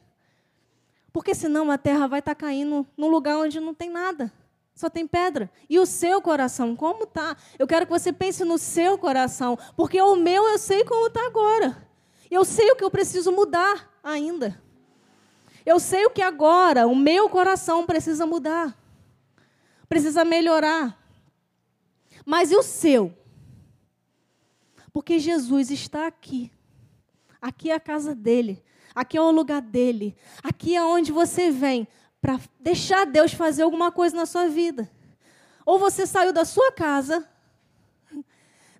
Porque 1.13 1.35
senão 1.35 1.69
a 1.69 1.77
terra 1.77 2.07
vai 2.07 2.17
estar 2.17 2.33
tá 2.33 2.41
caindo 2.41 2.87
num 2.97 3.07
lugar 3.07 3.37
onde 3.37 3.59
não 3.59 3.71
tem 3.71 3.87
nada. 3.87 4.33
Só 4.73 4.89
tem 4.89 5.05
pedra. 5.05 5.47
E 5.69 5.77
o 5.77 5.85
seu 5.85 6.19
coração, 6.19 6.75
como 6.75 7.05
tá? 7.05 7.37
Eu 7.59 7.67
quero 7.67 7.85
que 7.85 7.91
você 7.91 8.11
pense 8.11 8.43
no 8.43 8.57
seu 8.57 8.97
coração, 8.97 9.55
porque 9.77 10.01
o 10.01 10.15
meu 10.15 10.43
eu 10.47 10.57
sei 10.57 10.83
como 10.83 11.05
está 11.05 11.23
agora. 11.27 11.87
Eu 12.31 12.43
sei 12.43 12.71
o 12.71 12.75
que 12.75 12.83
eu 12.83 12.89
preciso 12.89 13.31
mudar 13.31 13.87
ainda. 14.03 14.59
Eu 15.63 15.79
sei 15.79 16.07
o 16.07 16.09
que 16.09 16.23
agora 16.23 16.87
o 16.87 16.95
meu 16.95 17.29
coração 17.29 17.85
precisa 17.85 18.25
mudar. 18.25 18.75
Precisa 19.87 20.25
melhorar. 20.25 20.97
Mas 22.25 22.51
e 22.51 22.55
o 22.55 22.63
seu? 22.63 23.20
Porque 24.93 25.19
Jesus 25.19 25.71
está 25.71 26.07
aqui. 26.07 26.51
Aqui 27.41 27.71
é 27.71 27.75
a 27.75 27.79
casa 27.79 28.13
dele. 28.13 28.63
Aqui 28.93 29.17
é 29.17 29.21
o 29.21 29.31
lugar 29.31 29.61
dele. 29.61 30.15
Aqui 30.43 30.75
é 30.75 30.83
onde 30.83 31.11
você 31.11 31.49
vem 31.49 31.87
para 32.21 32.39
deixar 32.59 33.05
Deus 33.05 33.33
fazer 33.33 33.63
alguma 33.63 33.91
coisa 33.91 34.15
na 34.15 34.25
sua 34.25 34.47
vida. 34.47 34.89
Ou 35.65 35.79
você 35.79 36.05
saiu 36.05 36.33
da 36.33 36.45
sua 36.45 36.71
casa, 36.71 37.27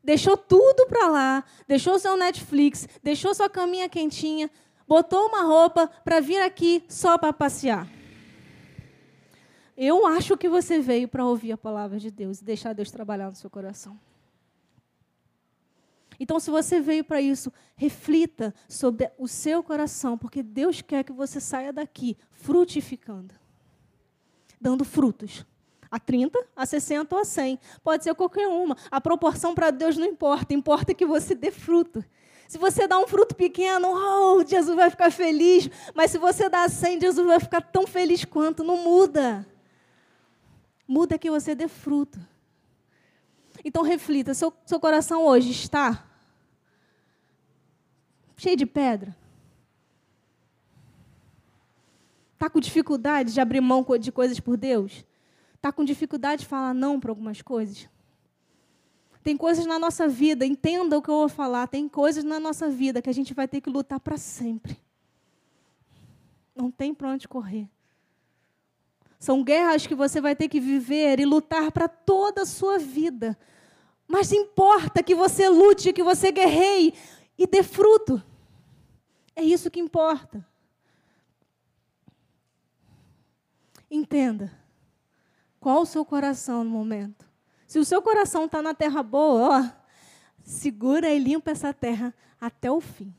deixou 0.04 0.38
tudo 0.38 0.86
para 0.88 1.08
lá, 1.08 1.44
deixou 1.68 1.98
seu 1.98 2.16
Netflix, 2.18 2.88
deixou 3.02 3.34
sua 3.34 3.50
caminha 3.50 3.90
quentinha, 3.90 4.50
botou 4.88 5.28
uma 5.28 5.44
roupa 5.44 5.88
para 6.04 6.20
vir 6.20 6.42
aqui 6.42 6.84
só 6.88 7.18
para 7.18 7.34
passear. 7.34 7.88
Eu 9.78 10.06
acho 10.06 10.38
que 10.38 10.50
você 10.50 10.80
veio 10.80 11.08
para 11.08 11.26
ouvir 11.26 11.54
a 11.54 11.58
palavra 11.58 11.98
de 11.98 12.12
Deus 12.12 12.40
e 12.40 12.44
deixar 12.44 12.74
Deus 12.74 12.92
trabalhar 12.92 13.30
no 13.30 13.36
seu 13.36 13.50
coração. 13.50 14.00
Então, 16.22 16.40
se 16.40 16.52
você 16.52 16.80
veio 16.80 17.04
para 17.04 17.20
isso, 17.20 17.52
reflita 17.76 18.54
sobre 18.70 19.12
o 19.18 19.28
seu 19.28 19.64
coração, 19.64 20.16
porque 20.16 20.44
Deus 20.44 20.80
quer 20.80 21.04
que 21.04 21.12
você 21.12 21.40
saia 21.40 21.74
daqui 21.74 22.16
frutificando, 22.30 23.34
dando 24.62 24.86
frutos. 24.86 25.44
A 25.90 26.00
30, 26.00 26.40
a 26.56 26.64
60 26.64 27.16
ou 27.16 27.22
a 27.24 27.26
100. 27.26 27.60
Pode 27.84 28.04
ser 28.04 28.14
qualquer 28.14 28.48
uma. 28.48 28.78
A 28.92 29.02
proporção 29.02 29.56
para 29.56 29.72
Deus 29.72 29.98
não 29.98 30.06
importa, 30.06 30.54
importa 30.54 30.94
que 30.94 31.08
você 31.08 31.34
dê 31.34 31.50
fruto. 31.50 32.06
Se 32.48 32.60
você 32.60 32.88
dá 32.88 33.00
um 33.00 33.08
fruto 33.08 33.34
pequeno, 33.34 33.88
oh, 33.92 34.46
Jesus 34.46 34.76
vai 34.76 34.92
ficar 34.92 35.12
feliz. 35.12 35.72
Mas 35.96 36.12
se 36.12 36.20
você 36.20 36.48
dá 36.48 36.70
100, 36.70 37.02
Jesus 37.02 37.26
vai 37.26 37.40
ficar 37.40 37.62
tão 37.62 37.88
feliz 37.88 38.24
quanto. 38.24 38.64
Não 38.64 38.78
muda. 38.78 39.44
Muda 40.88 41.18
que 41.18 41.32
você 41.32 41.56
dê 41.56 41.68
fruto. 41.68 42.20
Então 43.66 43.82
reflita: 43.82 44.36
seu, 44.36 44.54
seu 44.68 44.80
coração 44.80 45.26
hoje 45.26 45.50
está 45.50 46.11
cheio 48.42 48.58
de 48.58 48.66
pedra? 48.66 49.16
Está 52.34 52.50
com 52.50 52.60
dificuldade 52.60 53.34
de 53.34 53.40
abrir 53.40 53.62
mão 53.62 53.86
de 54.00 54.12
coisas 54.12 54.40
por 54.40 54.58
Deus? 54.58 55.06
Está 55.54 55.72
com 55.72 55.86
dificuldade 55.86 56.42
de 56.42 56.48
falar 56.48 56.74
não 56.74 57.00
para 57.00 57.12
algumas 57.12 57.44
coisas? 57.44 57.88
Tem 59.24 59.38
coisas 59.38 59.68
na 59.68 59.78
nossa 59.78 60.08
vida, 60.08 60.44
entenda 60.44 60.98
o 60.98 61.04
que 61.04 61.10
eu 61.10 61.18
vou 61.18 61.30
falar, 61.30 61.68
tem 61.68 61.88
coisas 61.88 62.24
na 62.24 62.40
nossa 62.40 62.68
vida 62.68 63.00
que 63.00 63.12
a 63.12 63.14
gente 63.14 63.32
vai 63.36 63.48
ter 63.48 63.62
que 63.62 63.70
lutar 63.70 64.00
para 64.00 64.18
sempre. 64.18 64.76
Não 66.56 66.72
tem 66.72 66.96
para 66.96 67.10
onde 67.10 67.28
correr. 67.28 67.70
São 69.20 69.44
guerras 69.44 69.86
que 69.86 69.94
você 69.94 70.20
vai 70.20 70.36
ter 70.36 70.50
que 70.50 70.60
viver 70.60 71.20
e 71.20 71.26
lutar 71.26 71.72
para 71.72 71.88
toda 71.88 72.42
a 72.42 72.48
sua 72.48 72.80
vida. 72.80 73.38
Mas 74.08 74.32
importa 74.32 75.04
que 75.04 75.14
você 75.14 75.48
lute, 75.48 75.94
que 75.94 76.02
você 76.02 76.32
guerreie 76.32 76.96
e 77.38 77.46
dê 77.46 77.62
fruto. 77.62 78.31
É 79.36 79.44
isso 79.44 79.72
que 79.72 79.80
importa. 79.80 80.46
Entenda. 83.90 84.52
Qual 85.60 85.82
o 85.82 85.86
seu 85.86 86.04
coração 86.06 86.64
no 86.64 86.70
momento? 86.70 87.30
Se 87.68 87.78
o 87.80 87.86
seu 87.86 88.02
coração 88.02 88.46
está 88.46 88.62
na 88.62 88.74
terra 88.74 89.04
boa, 89.04 89.60
ó, 89.60 89.82
segura 90.44 91.10
e 91.10 91.20
limpa 91.20 91.52
essa 91.52 91.74
terra 91.74 92.14
até 92.40 92.72
o 92.72 92.82
fim. 92.82 93.14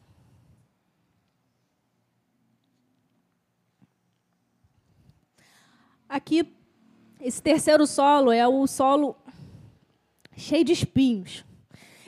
Aqui, 6.09 6.55
esse 7.21 7.41
terceiro 7.41 7.87
solo 7.87 8.33
é 8.33 8.47
o 8.47 8.67
solo 8.67 9.17
cheio 10.37 10.65
de 10.65 10.73
espinhos. 10.73 11.45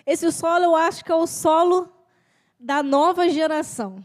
Esse 0.05 0.31
solo 0.33 0.64
eu 0.64 0.77
acho 0.77 1.05
que 1.05 1.12
é 1.12 1.14
o 1.14 1.27
solo 1.27 1.93
da 2.64 2.83
nova 2.83 3.29
geração. 3.29 4.03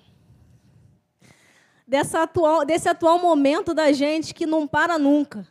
Dessa 1.87 2.23
atual, 2.23 2.65
desse 2.65 2.89
atual 2.89 3.17
momento 3.17 3.73
da 3.73 3.93
gente 3.93 4.33
que 4.33 4.45
não 4.45 4.67
para 4.67 4.99
nunca. 4.99 5.47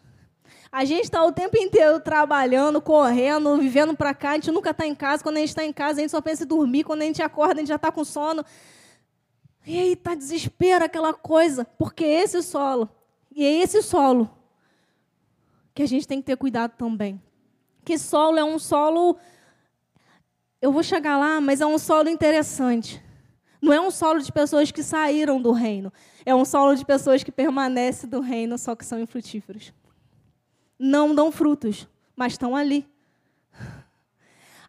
A 0.70 0.84
gente 0.84 1.04
está 1.04 1.24
o 1.24 1.32
tempo 1.32 1.56
inteiro 1.56 1.98
trabalhando, 2.00 2.82
correndo, 2.82 3.56
vivendo 3.56 3.96
para 3.96 4.12
cá. 4.12 4.32
A 4.32 4.34
gente 4.34 4.50
nunca 4.50 4.70
está 4.70 4.86
em 4.86 4.94
casa. 4.94 5.22
Quando 5.22 5.38
a 5.38 5.40
gente 5.40 5.48
está 5.48 5.64
em 5.64 5.72
casa, 5.72 5.98
a 5.98 6.02
gente 6.02 6.10
só 6.10 6.20
pensa 6.20 6.44
em 6.44 6.46
dormir. 6.46 6.84
Quando 6.84 7.00
a 7.00 7.06
gente 7.06 7.22
acorda, 7.22 7.54
a 7.54 7.58
gente 7.60 7.68
já 7.68 7.76
está 7.76 7.90
com 7.90 8.04
sono. 8.04 8.44
E 9.66 9.78
aí 9.78 9.92
está 9.94 10.14
desespero, 10.14 10.84
aquela 10.84 11.14
coisa. 11.14 11.64
Porque 11.64 12.04
esse 12.04 12.42
solo, 12.42 12.90
e 13.34 13.42
é 13.42 13.62
esse 13.62 13.82
solo 13.82 14.30
que 15.74 15.82
a 15.82 15.88
gente 15.88 16.06
tem 16.06 16.20
que 16.20 16.26
ter 16.26 16.36
cuidado 16.36 16.74
também. 16.76 17.20
Que 17.86 17.96
solo 17.96 18.38
é 18.38 18.44
um 18.44 18.58
solo 18.58 19.16
eu 20.60 20.72
vou 20.72 20.82
chegar 20.82 21.18
lá, 21.18 21.40
mas 21.40 21.60
é 21.60 21.66
um 21.66 21.78
solo 21.78 22.08
interessante. 22.08 23.02
Não 23.60 23.72
é 23.72 23.80
um 23.80 23.90
solo 23.90 24.20
de 24.20 24.32
pessoas 24.32 24.70
que 24.70 24.82
saíram 24.82 25.40
do 25.40 25.52
reino. 25.52 25.92
É 26.24 26.34
um 26.34 26.44
solo 26.44 26.74
de 26.74 26.84
pessoas 26.84 27.22
que 27.22 27.32
permanecem 27.32 28.08
do 28.08 28.20
reino, 28.20 28.56
só 28.58 28.74
que 28.74 28.84
são 28.84 29.00
infrutíferos. 29.00 29.72
Não 30.78 31.14
dão 31.14 31.32
frutos, 31.32 31.88
mas 32.14 32.34
estão 32.34 32.54
ali. 32.54 32.88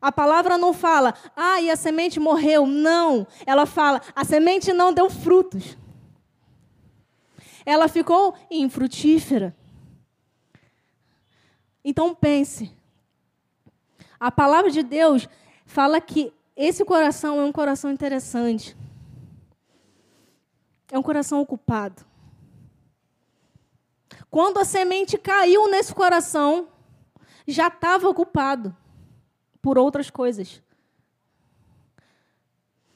A 0.01 0.11
palavra 0.11 0.57
não 0.57 0.73
fala, 0.73 1.13
ah, 1.35 1.59
e 1.59 1.69
a 1.69 1.75
semente 1.75 2.19
morreu. 2.19 2.65
Não. 2.65 3.27
Ela 3.45 3.65
fala, 3.65 4.01
a 4.15 4.23
semente 4.23 4.71
não 4.71 4.93
deu 4.93 5.09
frutos. 5.09 5.77
Ela 7.65 7.87
ficou 7.87 8.33
infrutífera. 8.49 9.55
Então 11.83 12.15
pense. 12.15 12.71
A 14.19 14.31
palavra 14.31 14.71
de 14.71 14.83
Deus 14.83 15.27
fala 15.69 16.01
que 16.01 16.33
esse 16.55 16.83
coração 16.83 17.39
é 17.39 17.45
um 17.45 17.51
coração 17.51 17.91
interessante. 17.91 18.75
É 20.91 20.97
um 20.97 21.03
coração 21.03 21.39
ocupado. 21.39 22.03
Quando 24.31 24.57
a 24.57 24.65
semente 24.65 25.15
caiu 25.15 25.69
nesse 25.69 25.93
coração, 25.93 26.69
já 27.47 27.67
estava 27.67 28.09
ocupado 28.09 28.75
por 29.61 29.77
outras 29.77 30.09
coisas. 30.09 30.61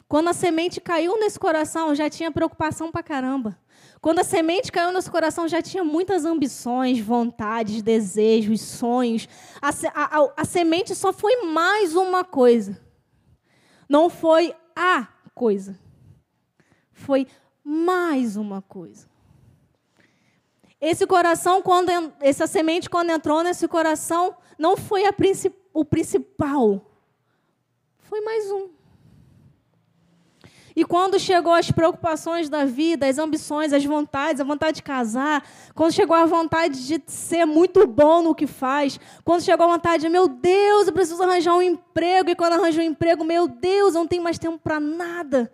Quando 0.07 0.29
a 0.29 0.33
semente 0.33 0.81
caiu 0.81 1.19
nesse 1.19 1.39
coração, 1.39 1.93
já 1.93 2.09
tinha 2.09 2.31
preocupação 2.31 2.91
para 2.91 3.03
caramba. 3.03 3.57
Quando 4.04 4.20
a 4.20 4.24
semente 4.26 4.70
caiu 4.70 4.92
nesse 4.92 5.10
coração, 5.10 5.48
já 5.48 5.62
tinha 5.62 5.82
muitas 5.82 6.26
ambições, 6.26 7.00
vontades, 7.00 7.82
desejos, 7.82 8.60
sonhos. 8.60 9.30
A, 9.62 9.70
a, 9.70 10.34
a 10.42 10.44
semente 10.44 10.94
só 10.94 11.13
foi 11.13 11.46
mais 11.46 11.96
uma 11.96 12.26
coisa. 12.26 12.78
Não 13.88 14.10
foi 14.10 14.54
a 14.76 15.08
coisa. 15.34 15.80
Foi 16.92 17.26
mais 17.63 18.36
uma 18.36 18.62
coisa. 18.62 19.08
Esse 20.82 21.08
coração, 21.08 21.62
quando 21.62 21.89
essa 22.20 22.46
semente, 22.46 22.89
quando 22.89 23.10
entrou 23.10 23.42
nesse 23.42 23.70
coração, 23.70 24.36
não 24.60 24.76
foi 24.76 25.04
o 25.74 25.86
principal. 25.86 26.92
Foi 28.00 28.20
mais 28.20 28.52
um. 28.52 28.68
E 30.75 30.83
quando 30.83 31.19
chegou 31.19 31.53
as 31.53 31.69
preocupações 31.71 32.49
da 32.49 32.65
vida, 32.65 33.07
as 33.07 33.19
ambições, 33.19 33.71
as 33.71 33.86
vontades, 33.86 34.41
a 34.41 34.43
vontade 34.43 34.77
de 34.77 34.83
casar, 34.83 35.47
quando 35.75 35.91
chegou 35.91 36.15
a 36.15 36.25
vontade 36.25 36.88
de 36.88 37.01
ser 37.05 37.45
muito 37.45 37.86
bom 37.86 38.23
no 38.23 38.33
que 38.33 38.47
faz, 38.47 38.99
quando 39.23 39.43
chegou 39.43 39.67
a 39.67 39.73
vontade 39.73 40.03
de, 40.03 40.09
meu 40.09 40.27
Deus, 40.27 40.88
eu 40.88 40.93
preciso 40.93 41.21
arranjar 41.21 41.55
um 41.55 41.62
emprego, 41.62 42.31
e 42.31 42.36
quando 42.36 42.53
arranjou 42.53 42.83
um 42.83 42.88
emprego, 42.88 43.23
meu 43.23 43.47
Deus, 43.47 43.93
eu 43.93 44.01
não 44.01 44.07
tenho 44.07 44.23
mais 44.23 44.39
tempo 44.39 44.57
para 44.57 44.79
nada. 44.79 45.51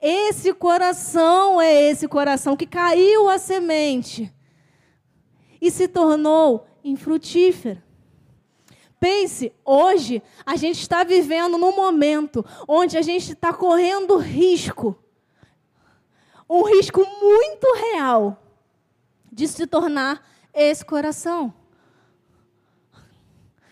Esse 0.00 0.54
coração 0.54 1.60
é 1.60 1.90
esse 1.90 2.08
coração 2.08 2.56
que 2.56 2.66
caiu 2.66 3.28
a 3.28 3.38
semente 3.38 4.32
e 5.60 5.70
se 5.70 5.88
tornou 5.88 6.66
infrutífero. 6.84 7.85
Pense, 8.98 9.52
hoje 9.64 10.22
a 10.44 10.56
gente 10.56 10.80
está 10.80 11.04
vivendo 11.04 11.58
num 11.58 11.74
momento 11.74 12.44
onde 12.66 12.96
a 12.96 13.02
gente 13.02 13.32
está 13.32 13.52
correndo 13.52 14.16
risco, 14.16 14.96
um 16.48 16.62
risco 16.62 17.00
muito 17.20 17.74
real, 17.74 18.42
de 19.30 19.46
se 19.46 19.66
tornar 19.66 20.26
esse 20.54 20.84
coração. 20.84 21.52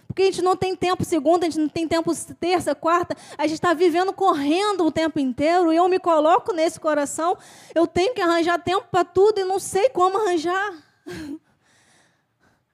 Porque 0.06 0.22
a 0.22 0.26
gente 0.26 0.42
não 0.42 0.56
tem 0.56 0.76
tempo 0.76 1.04
segunda, 1.04 1.46
a 1.46 1.50
gente 1.50 1.60
não 1.60 1.68
tem 1.68 1.88
tempo 1.88 2.12
terça, 2.38 2.74
quarta, 2.74 3.16
a 3.37 3.48
gente 3.48 3.54
está 3.54 3.72
vivendo 3.72 4.12
correndo 4.12 4.87
o 4.87 4.92
tempo 4.92 5.18
inteiro 5.18 5.72
e 5.72 5.76
eu 5.76 5.88
me 5.88 5.98
coloco 5.98 6.52
nesse 6.52 6.78
coração, 6.78 7.37
eu 7.74 7.87
tenho 7.87 8.14
que 8.14 8.20
arranjar 8.20 8.62
tempo 8.62 8.87
para 8.90 9.04
tudo 9.04 9.40
e 9.40 9.44
não 9.44 9.58
sei 9.58 9.88
como 9.88 10.18
arranjar. 10.18 10.72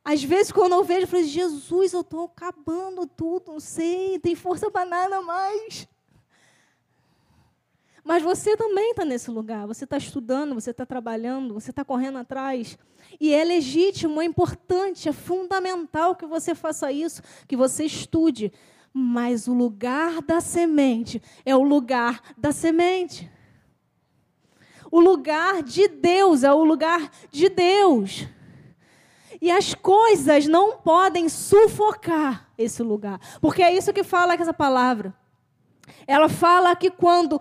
Às 0.05 0.25
vezes, 0.25 0.51
quando 0.51 0.73
eu 0.73 0.83
vejo, 0.83 1.03
eu 1.03 1.09
falo, 1.09 1.23
Jesus, 1.25 1.93
eu 1.93 2.01
estou 2.01 2.25
acabando 2.25 3.07
tudo, 3.07 3.53
não 3.53 3.61
sei, 3.61 4.19
tem 4.19 4.35
força 4.35 4.71
para 4.71 4.87
nada 4.87 5.21
mais. 5.21 5.87
Mas 8.03 8.23
você 8.23 8.57
também 8.57 8.91
está 8.91 9.05
nesse 9.05 9.31
lugar. 9.31 9.67
Você 9.67 9.85
está 9.85 9.97
estudando, 9.97 10.55
você 10.55 10.71
está 10.71 10.87
trabalhando, 10.87 11.55
você 11.55 11.71
está 11.71 11.85
correndo 11.85 12.19
atrás. 12.19 12.79
E 13.21 13.33
é 13.33 13.45
legítimo, 13.45 14.21
é 14.21 14.25
importante, 14.25 15.09
é 15.09 15.13
fundamental 15.13 16.17
que 16.17 16.27
você 16.27 16.55
faça 16.55 16.91
isso, 16.91 17.23
que 17.47 17.57
você 17.57 17.85
estude. 17.85 18.53
Mas 18.93 19.47
o 19.47 19.55
lugar 19.55 20.23
da 20.23 20.41
semente 20.41 21.23
é 21.45 21.55
o 21.55 21.63
lugar 21.63 22.21
da 22.37 22.53
semente. 22.53 23.31
O 24.91 24.99
lugar 24.99 25.63
de 25.63 25.87
Deus 25.87 26.43
é 26.43 26.53
o 26.53 26.65
lugar 26.65 27.11
de 27.31 27.49
Deus. 27.49 28.27
E 29.41 29.51
as 29.51 29.75
coisas 29.75 30.47
não 30.47 30.77
podem 30.79 31.29
sufocar 31.29 32.49
esse 32.59 32.83
lugar. 32.83 33.19
Porque 33.41 33.63
é 33.63 33.75
isso 33.75 33.93
que 33.93 34.05
fala 34.05 34.35
essa 34.35 34.53
palavra. 34.53 35.15
Ela 36.07 36.29
fala 36.29 36.77
que 36.77 36.91
quando 36.91 37.41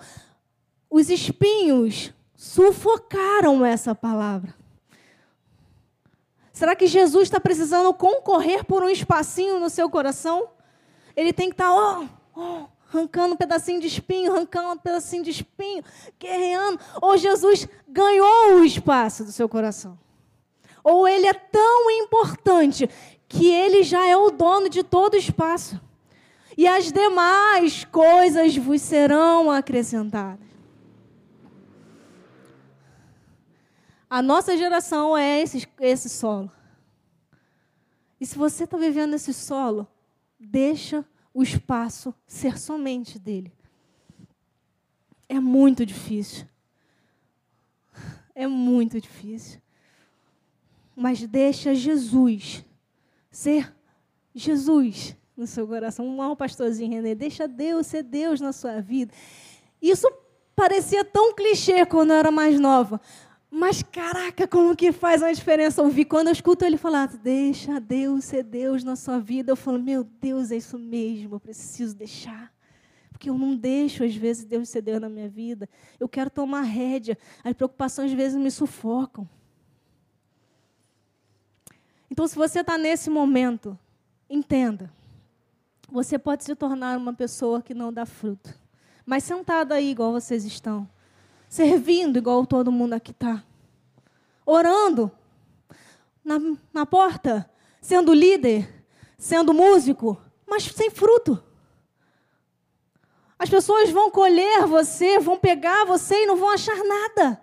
os 0.90 1.10
espinhos 1.10 2.14
sufocaram 2.36 3.66
essa 3.66 3.94
palavra. 3.94 4.56
Será 6.54 6.76
que 6.76 6.88
Jesus 6.88 7.24
está 7.24 7.40
precisando 7.40 7.94
concorrer 7.94 8.64
por 8.64 8.82
um 8.82 8.90
espacinho 8.90 9.60
no 9.60 9.70
seu 9.70 9.90
coração? 9.90 10.50
Ele 11.16 11.34
tem 11.34 11.50
que 11.50 11.54
estar, 11.54 11.72
ó, 11.72 12.06
ó, 12.36 12.66
arrancando 12.88 13.34
um 13.34 13.38
pedacinho 13.38 13.80
de 13.82 13.88
espinho, 13.88 14.32
arrancando 14.32 14.70
um 14.70 14.78
pedacinho 14.78 15.24
de 15.24 15.32
espinho, 15.32 15.84
guerreando. 16.18 16.80
Ou 17.02 17.18
Jesus 17.18 17.68
ganhou 17.88 18.56
o 18.56 18.66
espaço 18.66 19.26
do 19.26 19.32
seu 19.32 19.50
coração 19.50 19.98
ou 20.84 21.08
ele 21.08 21.28
é 21.28 21.34
tão 21.34 21.92
importante 21.92 22.90
que 23.28 23.48
ele 23.48 23.84
já 23.84 24.08
é 24.08 24.18
o 24.18 24.32
dono 24.32 24.70
de 24.70 24.84
todo 24.84 25.14
o 25.14 25.18
espaço. 25.18 25.80
E 26.58 26.68
as 26.68 26.92
demais 26.92 27.86
coisas 27.86 28.58
vos 28.58 28.82
serão 28.82 29.50
acrescentadas. 29.50 30.48
A 34.10 34.22
nossa 34.22 34.58
geração 34.58 35.16
é 35.16 35.42
esse, 35.42 35.68
esse 35.80 36.10
solo. 36.10 36.52
E 38.20 38.26
se 38.26 38.36
você 38.38 38.64
está 38.64 38.76
vivendo 38.76 39.14
esse 39.14 39.34
solo, 39.34 39.88
deixa 40.40 41.06
o 41.34 41.44
espaço 41.44 42.14
ser 42.28 42.58
somente 42.58 43.20
dele. 43.20 43.54
É 45.30 45.40
muito 45.40 45.86
difícil. 45.86 46.48
É 48.34 48.48
muito 48.48 49.00
difícil 49.00 49.62
mas 51.00 51.26
deixa 51.26 51.74
Jesus 51.74 52.66
ser 53.32 53.74
Jesus 54.36 55.16
no 55.36 55.48
seu 55.48 55.66
coração. 55.66 56.06
Um 56.06 56.18
mau 56.18 56.36
pastorzinho, 56.36 56.92
René, 56.92 57.16
deixa 57.16 57.48
Deus 57.48 57.88
ser 57.88 58.04
Deus 58.04 58.42
na 58.42 58.52
sua 58.52 58.82
vida. 58.82 59.14
Isso 59.82 60.12
parecia 60.54 61.06
tão 61.06 61.34
clichê 61.34 61.86
quando 61.86 62.12
eu 62.12 62.18
era 62.18 62.30
mais 62.30 62.60
nova. 62.60 63.00
Mas, 63.50 63.82
caraca, 63.82 64.46
como 64.46 64.76
que 64.76 64.92
faz 64.92 65.22
uma 65.22 65.34
diferença 65.34 65.82
ouvir? 65.82 66.04
Quando 66.04 66.28
eu 66.28 66.34
escuto 66.34 66.66
ele 66.66 66.76
falar, 66.76 67.08
deixa 67.08 67.80
Deus 67.80 68.26
ser 68.26 68.44
Deus 68.44 68.84
na 68.84 68.98
sua 68.98 69.20
vida, 69.20 69.54
eu 69.54 69.56
falo, 69.56 69.80
meu 69.80 70.04
Deus, 70.04 70.52
é 70.52 70.58
isso 70.58 70.78
mesmo, 70.78 71.36
eu 71.36 71.40
preciso 71.40 71.96
deixar. 71.96 72.54
Porque 73.10 73.30
eu 73.30 73.38
não 73.38 73.56
deixo, 73.56 74.04
às 74.04 74.14
vezes, 74.14 74.44
Deus 74.44 74.68
ser 74.68 74.82
Deus 74.82 75.00
na 75.00 75.08
minha 75.08 75.30
vida. 75.30 75.68
Eu 75.98 76.10
quero 76.10 76.30
tomar 76.30 76.62
rédea. 76.62 77.18
As 77.42 77.54
preocupações, 77.54 78.12
às 78.12 78.18
vezes, 78.18 78.38
me 78.38 78.52
sufocam. 78.52 79.28
Então, 82.10 82.28
se 82.28 82.36
você 82.36 82.62
está 82.62 82.78
nesse 82.78 83.10
momento, 83.10 83.78
entenda. 84.30 84.92
Você 85.92 86.18
pode 86.18 86.44
se 86.44 86.56
tornar 86.56 86.98
uma 86.98 87.14
pessoa 87.14 87.62
que 87.62 87.74
não 87.74 87.92
dá 87.92 88.06
fruto. 88.06 88.54
Mas 89.06 89.24
sentada 89.24 89.76
aí, 89.76 89.92
igual 89.92 90.12
vocês 90.12 90.46
estão. 90.46 90.88
Servindo, 91.48 92.18
igual 92.18 92.46
todo 92.46 92.72
mundo 92.72 92.94
aqui 92.94 93.12
está. 93.12 93.44
Orando. 94.46 95.12
Na, 96.24 96.38
na 96.72 96.86
porta. 96.86 97.50
Sendo 97.82 98.14
líder. 98.14 98.86
Sendo 99.18 99.54
músico. 99.54 100.22
Mas 100.48 100.64
sem 100.64 100.92
fruto. 100.92 101.44
As 103.40 103.50
pessoas 103.50 103.90
vão 103.90 104.12
colher 104.12 104.68
você, 104.68 105.18
vão 105.18 105.38
pegar 105.38 105.86
você 105.86 106.24
e 106.24 106.26
não 106.26 106.36
vão 106.36 106.50
achar 106.50 106.78
nada. 106.84 107.42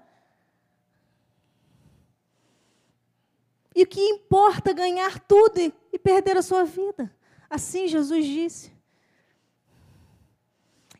E 3.76 3.82
o 3.82 3.86
que 3.86 4.00
importa 4.00 4.72
ganhar 4.72 5.20
tudo 5.20 5.58
e 5.60 5.98
perder 5.98 6.38
a 6.38 6.42
sua 6.42 6.64
vida? 6.64 7.14
Assim 7.50 7.86
Jesus 7.86 8.24
disse. 8.24 8.72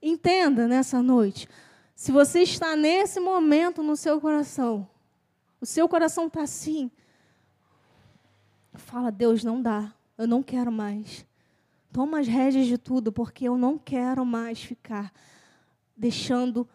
Entenda 0.02 0.68
nessa 0.68 1.02
noite. 1.02 1.48
Se 1.94 2.12
você 2.12 2.42
está 2.42 2.76
nesse 2.76 3.18
momento 3.18 3.82
no 3.82 3.96
seu 3.96 4.20
coração, 4.20 4.86
o 5.58 5.64
seu 5.64 5.88
coração 5.88 6.26
está 6.26 6.42
assim, 6.42 6.90
fala: 8.74 9.10
Deus, 9.10 9.42
não 9.42 9.62
dá, 9.62 9.94
eu 10.18 10.26
não 10.26 10.42
quero 10.42 10.70
mais. 10.70 11.24
Toma 11.90 12.20
as 12.20 12.28
rédeas 12.28 12.66
de 12.66 12.76
tudo, 12.76 13.10
porque 13.10 13.48
eu 13.48 13.56
não 13.56 13.78
quero 13.78 14.22
mais 14.26 14.60
ficar 14.60 15.10
deixando 15.96 16.68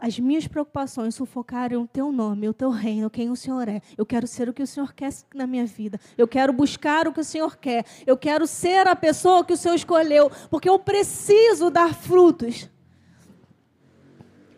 as 0.00 0.18
minhas 0.18 0.48
preocupações 0.48 1.14
sufocarem 1.14 1.76
o 1.76 1.86
teu 1.86 2.10
nome, 2.10 2.48
o 2.48 2.54
teu 2.54 2.70
reino, 2.70 3.10
quem 3.10 3.30
o 3.30 3.36
Senhor 3.36 3.68
é. 3.68 3.82
Eu 3.98 4.06
quero 4.06 4.26
ser 4.26 4.48
o 4.48 4.52
que 4.52 4.62
o 4.62 4.66
Senhor 4.66 4.94
quer 4.94 5.12
na 5.34 5.46
minha 5.46 5.66
vida. 5.66 6.00
Eu 6.16 6.26
quero 6.26 6.54
buscar 6.54 7.06
o 7.06 7.12
que 7.12 7.20
o 7.20 7.24
Senhor 7.24 7.58
quer. 7.58 7.84
Eu 8.06 8.16
quero 8.16 8.46
ser 8.46 8.88
a 8.88 8.96
pessoa 8.96 9.44
que 9.44 9.52
o 9.52 9.56
Senhor 9.58 9.74
escolheu, 9.74 10.30
porque 10.48 10.68
eu 10.70 10.78
preciso 10.78 11.68
dar 11.70 11.94
frutos. 11.94 12.70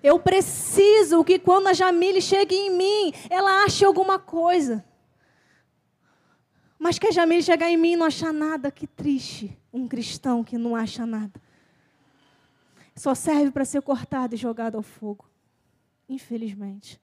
Eu 0.01 0.21
preciso 0.21 1.25
que 1.25 1.41
quando 1.41 1.67
a 1.67 1.73
Jamile 1.73 2.23
chegue 2.23 2.55
em 2.55 2.71
mim, 2.71 3.13
ela 3.29 3.65
ache 3.65 3.85
alguma 3.85 4.21
coisa. 4.21 4.85
Mas 6.79 7.01
que 7.01 7.09
a 7.09 7.13
Jamile 7.13 7.43
chegar 7.43 7.69
em 7.69 7.77
mim 7.77 7.93
e 7.93 7.97
não 7.97 8.07
achar 8.07 8.33
nada, 8.33 8.71
que 8.71 8.87
triste. 8.87 9.59
Um 9.73 9.89
cristão 9.89 10.45
que 10.45 10.57
não 10.57 10.77
acha 10.77 11.05
nada. 11.05 11.41
Só 12.95 13.15
serve 13.15 13.51
para 13.51 13.65
ser 13.65 13.83
cortado 13.83 14.35
e 14.35 14.39
jogado 14.39 14.77
ao 14.77 14.83
fogo 14.83 15.32
infelizmente. 16.15 17.01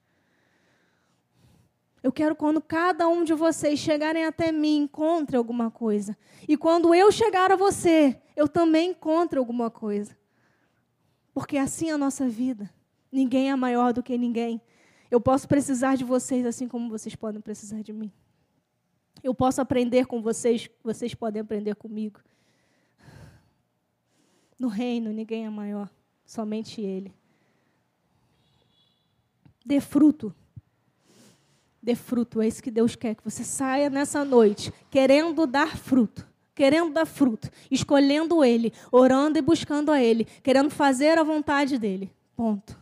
Eu 2.02 2.12
quero 2.12 2.36
quando 2.36 2.62
cada 2.62 3.08
um 3.08 3.24
de 3.24 3.34
vocês 3.34 3.78
chegarem 3.80 4.26
até 4.26 4.52
mim, 4.52 4.78
encontre 4.84 5.36
alguma 5.36 5.70
coisa. 5.70 6.18
E 6.48 6.56
quando 6.56 6.96
eu 6.96 7.12
chegar 7.12 7.52
a 7.52 7.58
você, 7.58 8.22
eu 8.36 8.48
também 8.48 8.92
encontre 8.92 9.38
alguma 9.38 9.70
coisa. 9.70 10.18
Porque 11.34 11.58
assim 11.58 11.90
é 11.90 11.94
a 11.94 11.98
nossa 11.98 12.28
vida. 12.28 12.70
Ninguém 13.12 13.50
é 13.52 13.56
maior 13.56 13.92
do 13.92 14.02
que 14.02 14.18
ninguém. 14.18 14.62
Eu 15.12 15.20
posso 15.20 15.48
precisar 15.48 15.96
de 15.96 16.06
vocês 16.06 16.46
assim 16.46 16.68
como 16.68 16.90
vocês 16.90 17.16
podem 17.16 17.42
precisar 17.42 17.82
de 17.82 17.92
mim. 17.92 18.12
Eu 19.22 19.34
posso 19.34 19.60
aprender 19.60 20.06
com 20.06 20.22
vocês, 20.22 20.70
vocês 20.82 21.14
podem 21.14 21.42
aprender 21.42 21.76
comigo. 21.76 22.22
No 24.58 24.70
reino, 24.70 25.12
ninguém 25.12 25.46
é 25.46 25.50
maior, 25.50 25.90
somente 26.26 26.82
Ele. 26.82 27.14
Dê 29.66 29.80
fruto. 29.80 30.34
Dê 31.82 31.96
fruto, 31.96 32.42
é 32.42 32.48
isso 32.48 32.62
que 32.62 32.72
Deus 32.72 32.96
quer, 32.96 33.16
que 33.16 33.24
você 33.24 33.44
saia 33.44 33.90
nessa 33.90 34.26
noite 34.26 34.74
querendo 34.90 35.48
dar 35.48 35.78
fruto, 35.78 36.28
querendo 36.54 36.92
dar 36.92 37.06
fruto, 37.06 37.50
escolhendo 37.72 38.44
Ele, 38.44 38.74
orando 38.92 39.38
e 39.38 39.42
buscando 39.42 39.92
a 39.92 40.02
Ele, 40.02 40.26
querendo 40.44 40.70
fazer 40.70 41.18
a 41.18 41.24
vontade 41.24 41.78
dEle. 41.78 42.12
Ponto. 42.36 42.78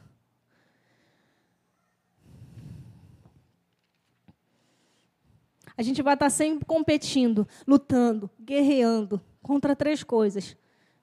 A 5.77 5.83
gente 5.83 6.01
vai 6.01 6.15
estar 6.15 6.31
sempre 6.31 6.65
competindo, 6.65 7.47
lutando, 7.67 8.31
guerreando 8.41 9.21
contra 9.43 9.75
três 9.75 10.03
coisas. 10.03 10.57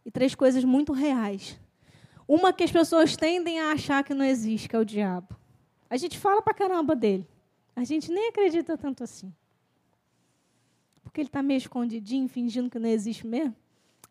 E 0.05 0.11
três 0.11 0.35
coisas 0.35 0.65
muito 0.65 0.93
reais. 0.93 1.59
Uma 2.27 2.53
que 2.53 2.65
as 2.65 2.73
pessoas 2.73 3.17
tendem 3.17 3.61
a 3.61 3.71
achar 3.71 4.03
que 4.03 4.13
não 4.13 4.25
existe, 4.25 4.69
que 4.69 4.75
é 4.75 4.79
o 4.79 4.85
diabo. 4.85 5.37
A 5.95 5.97
gente 5.97 6.19
fala 6.19 6.43
pra 6.43 6.53
caramba 6.53 6.97
dele. 6.97 7.25
A 7.77 7.85
gente 7.85 8.11
nem 8.11 8.31
acredita 8.31 8.77
tanto 8.77 9.05
assim. 9.05 9.33
Porque 11.05 11.21
ele 11.21 11.29
está 11.29 11.41
meio 11.41 11.59
escondidinho, 11.59 12.29
fingindo 12.29 12.69
que 12.69 12.81
não 12.81 12.89
existe 12.89 13.25
mesmo. 13.25 13.55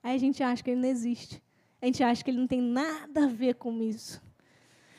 Aí 0.01 0.15
a 0.15 0.17
gente 0.17 0.41
acha 0.41 0.63
que 0.63 0.71
ele 0.71 0.79
não 0.79 0.87
existe. 0.87 1.43
A 1.81 1.85
gente 1.85 2.01
acha 2.01 2.23
que 2.23 2.31
ele 2.31 2.37
não 2.37 2.47
tem 2.47 2.61
nada 2.61 3.25
a 3.25 3.27
ver 3.27 3.55
com 3.55 3.83
isso. 3.83 4.23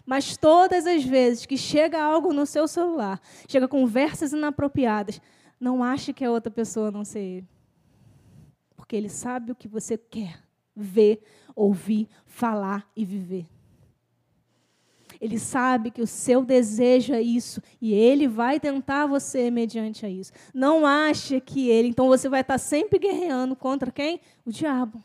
Mas 0.05 0.37
todas 0.37 0.87
as 0.87 1.03
vezes 1.03 1.47
que 1.47 1.57
chega 1.57 2.03
algo 2.03 2.35
no 2.35 2.45
seu 2.45 2.69
celular, 2.69 3.19
chega 3.49 3.67
conversas 3.67 4.35
inapropriadas, 4.35 5.23
não 5.59 5.83
ache 5.83 6.13
que 6.13 6.23
é 6.23 6.29
outra 6.29 6.53
pessoa 6.53 6.91
não 6.91 7.03
ser 7.03 7.21
ele. 7.21 7.49
Porque 8.77 8.95
ele 8.95 9.09
sabe 9.09 9.53
o 9.53 9.57
que 9.57 9.69
você 9.69 9.97
quer 9.97 10.39
ver, 10.77 11.23
ouvir, 11.57 12.11
falar 12.27 12.87
e 12.95 13.07
viver. 13.07 13.54
Ele 15.25 15.39
sabe 15.39 15.91
que 15.91 16.03
o 16.03 16.07
seu 16.07 16.45
desejo 16.45 17.15
é 17.15 17.23
isso 17.23 17.63
e 17.81 17.95
ele 17.95 18.29
vai 18.29 18.61
tentar 18.61 19.07
você 19.07 19.51
mediante 19.51 20.05
a 20.05 20.09
isso. 20.11 20.31
Não 20.53 20.85
ache 20.85 21.41
que 21.41 21.67
ele, 21.71 21.89
então 21.89 22.09
você 22.09 22.29
vai 22.29 22.43
estar 22.43 22.59
sempre 22.59 22.99
guerreando 22.99 23.57
contra 23.57 23.91
quem? 23.91 24.21
O 24.45 24.51
diabo. 24.51 25.03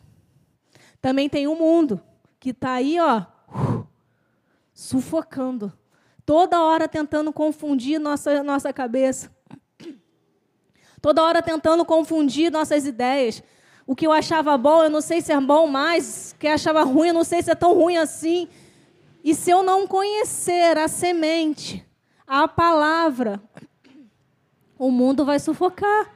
Também 1.01 1.29
tem 1.29 1.47
o 1.47 1.55
mundo 1.55 2.01
que 2.37 2.49
está 2.49 2.73
aí, 2.73 2.99
ó, 2.99 3.23
sufocando, 4.73 5.71
toda 6.25 6.61
hora 6.61 6.85
tentando 6.85 7.31
confundir 7.31 7.97
nossa 7.97 8.43
nossa 8.43 8.73
cabeça 8.73 9.31
toda 11.01 11.23
hora 11.23 11.41
tentando 11.41 11.85
confundir 11.85 12.51
nossas 12.51 12.85
ideias. 12.85 13.41
O 13.87 13.95
que 13.95 14.05
eu 14.05 14.11
achava 14.11 14.57
bom, 14.57 14.83
eu 14.83 14.89
não 14.89 14.99
sei 14.99 15.21
se 15.21 15.31
é 15.31 15.39
bom 15.39 15.65
mais, 15.65 16.33
o 16.35 16.39
que 16.39 16.45
eu 16.45 16.51
achava 16.51 16.83
ruim, 16.83 17.07
eu 17.07 17.13
não 17.13 17.23
sei 17.23 17.41
se 17.41 17.49
é 17.49 17.55
tão 17.55 17.73
ruim 17.73 17.95
assim. 17.95 18.49
E 19.23 19.35
se 19.35 19.51
eu 19.51 19.63
não 19.63 19.85
conhecer 19.85 20.77
a 20.77 20.87
semente, 20.87 21.85
a 22.25 22.47
palavra, 22.47 23.41
o 24.77 24.89
mundo 24.89 25.25
vai 25.25 25.39
sufocar, 25.39 26.13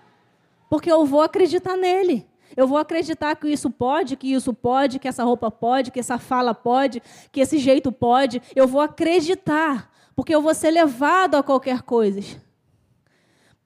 porque 0.70 0.92
eu 0.92 1.06
vou 1.06 1.22
acreditar 1.22 1.76
nele. 1.76 2.26
Eu 2.56 2.68
vou 2.68 2.78
acreditar 2.78 3.36
que 3.36 3.48
isso 3.48 3.70
pode, 3.70 4.16
que 4.16 4.32
isso 4.32 4.54
pode, 4.54 5.00
que 5.00 5.08
essa 5.08 5.24
roupa 5.24 5.50
pode, 5.50 5.92
que 5.92 6.00
essa 6.00 6.18
fala 6.20 6.54
pode, 6.54 7.02
que 7.32 7.42
esse 7.42 7.58
jeito 7.58 7.92
pode. 7.92 8.42
Eu 8.56 8.68
vou 8.68 8.80
acreditar, 8.80 9.92
porque 10.16 10.34
eu 10.34 10.42
vou 10.42 10.54
ser 10.54 10.72
levado 10.72 11.36
a 11.36 11.44
qualquer 11.44 11.82
coisa. 11.82 12.22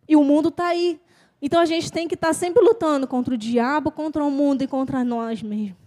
E 0.07 0.15
o 0.15 0.23
mundo 0.23 0.49
está 0.49 0.67
aí. 0.67 1.01
Então 1.41 1.59
a 1.59 1.65
gente 1.65 1.91
tem 1.91 2.07
que 2.07 2.15
estar 2.15 2.33
sempre 2.33 2.63
lutando 2.63 3.05
contra 3.07 3.33
o 3.33 3.37
diabo, 3.37 3.91
contra 3.91 4.23
o 4.23 4.31
mundo 4.31 4.63
e 4.63 4.67
contra 4.67 5.03
nós 5.03 5.43
mesmos. 5.43 5.86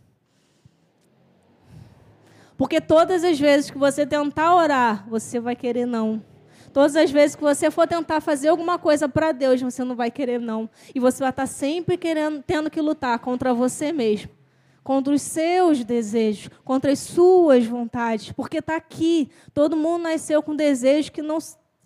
Porque 2.61 2.79
todas 2.79 3.25
as 3.25 3.40
vezes 3.40 3.70
que 3.70 3.79
você 3.79 4.05
tentar 4.05 4.55
orar, 4.55 5.09
você 5.09 5.40
vai 5.40 5.57
querer 5.57 5.87
não. 5.87 6.23
Todas 6.75 6.94
as 6.94 7.11
vezes 7.11 7.35
que 7.35 7.40
você 7.40 7.70
for 7.70 7.88
tentar 7.88 8.20
fazer 8.20 8.49
alguma 8.49 8.79
coisa 8.79 9.09
para 9.09 9.33
Deus, 9.33 9.62
você 9.62 9.83
não 9.83 9.96
vai 9.96 10.11
querer 10.11 10.38
não. 10.38 10.68
E 10.94 11.01
você 11.01 11.20
vai 11.20 11.31
estar 11.31 11.46
sempre 11.46 11.96
querendo, 11.96 12.42
tendo 12.42 12.70
que 12.70 12.79
lutar 12.79 13.18
contra 13.20 13.55
você 13.55 13.94
mesmo, 13.94 14.31
contra 14.85 15.14
os 15.14 15.23
seus 15.23 15.83
desejos, 15.85 16.51
contra 16.62 16.92
as 16.92 16.99
suas 16.99 17.64
vontades, 17.64 18.31
porque 18.33 18.59
está 18.59 18.77
aqui. 18.77 19.31
Todo 19.55 19.75
mundo 19.75 20.03
nasceu 20.03 20.42
com 20.42 20.55
desejos 20.55 21.09
que 21.09 21.23
não 21.23 21.38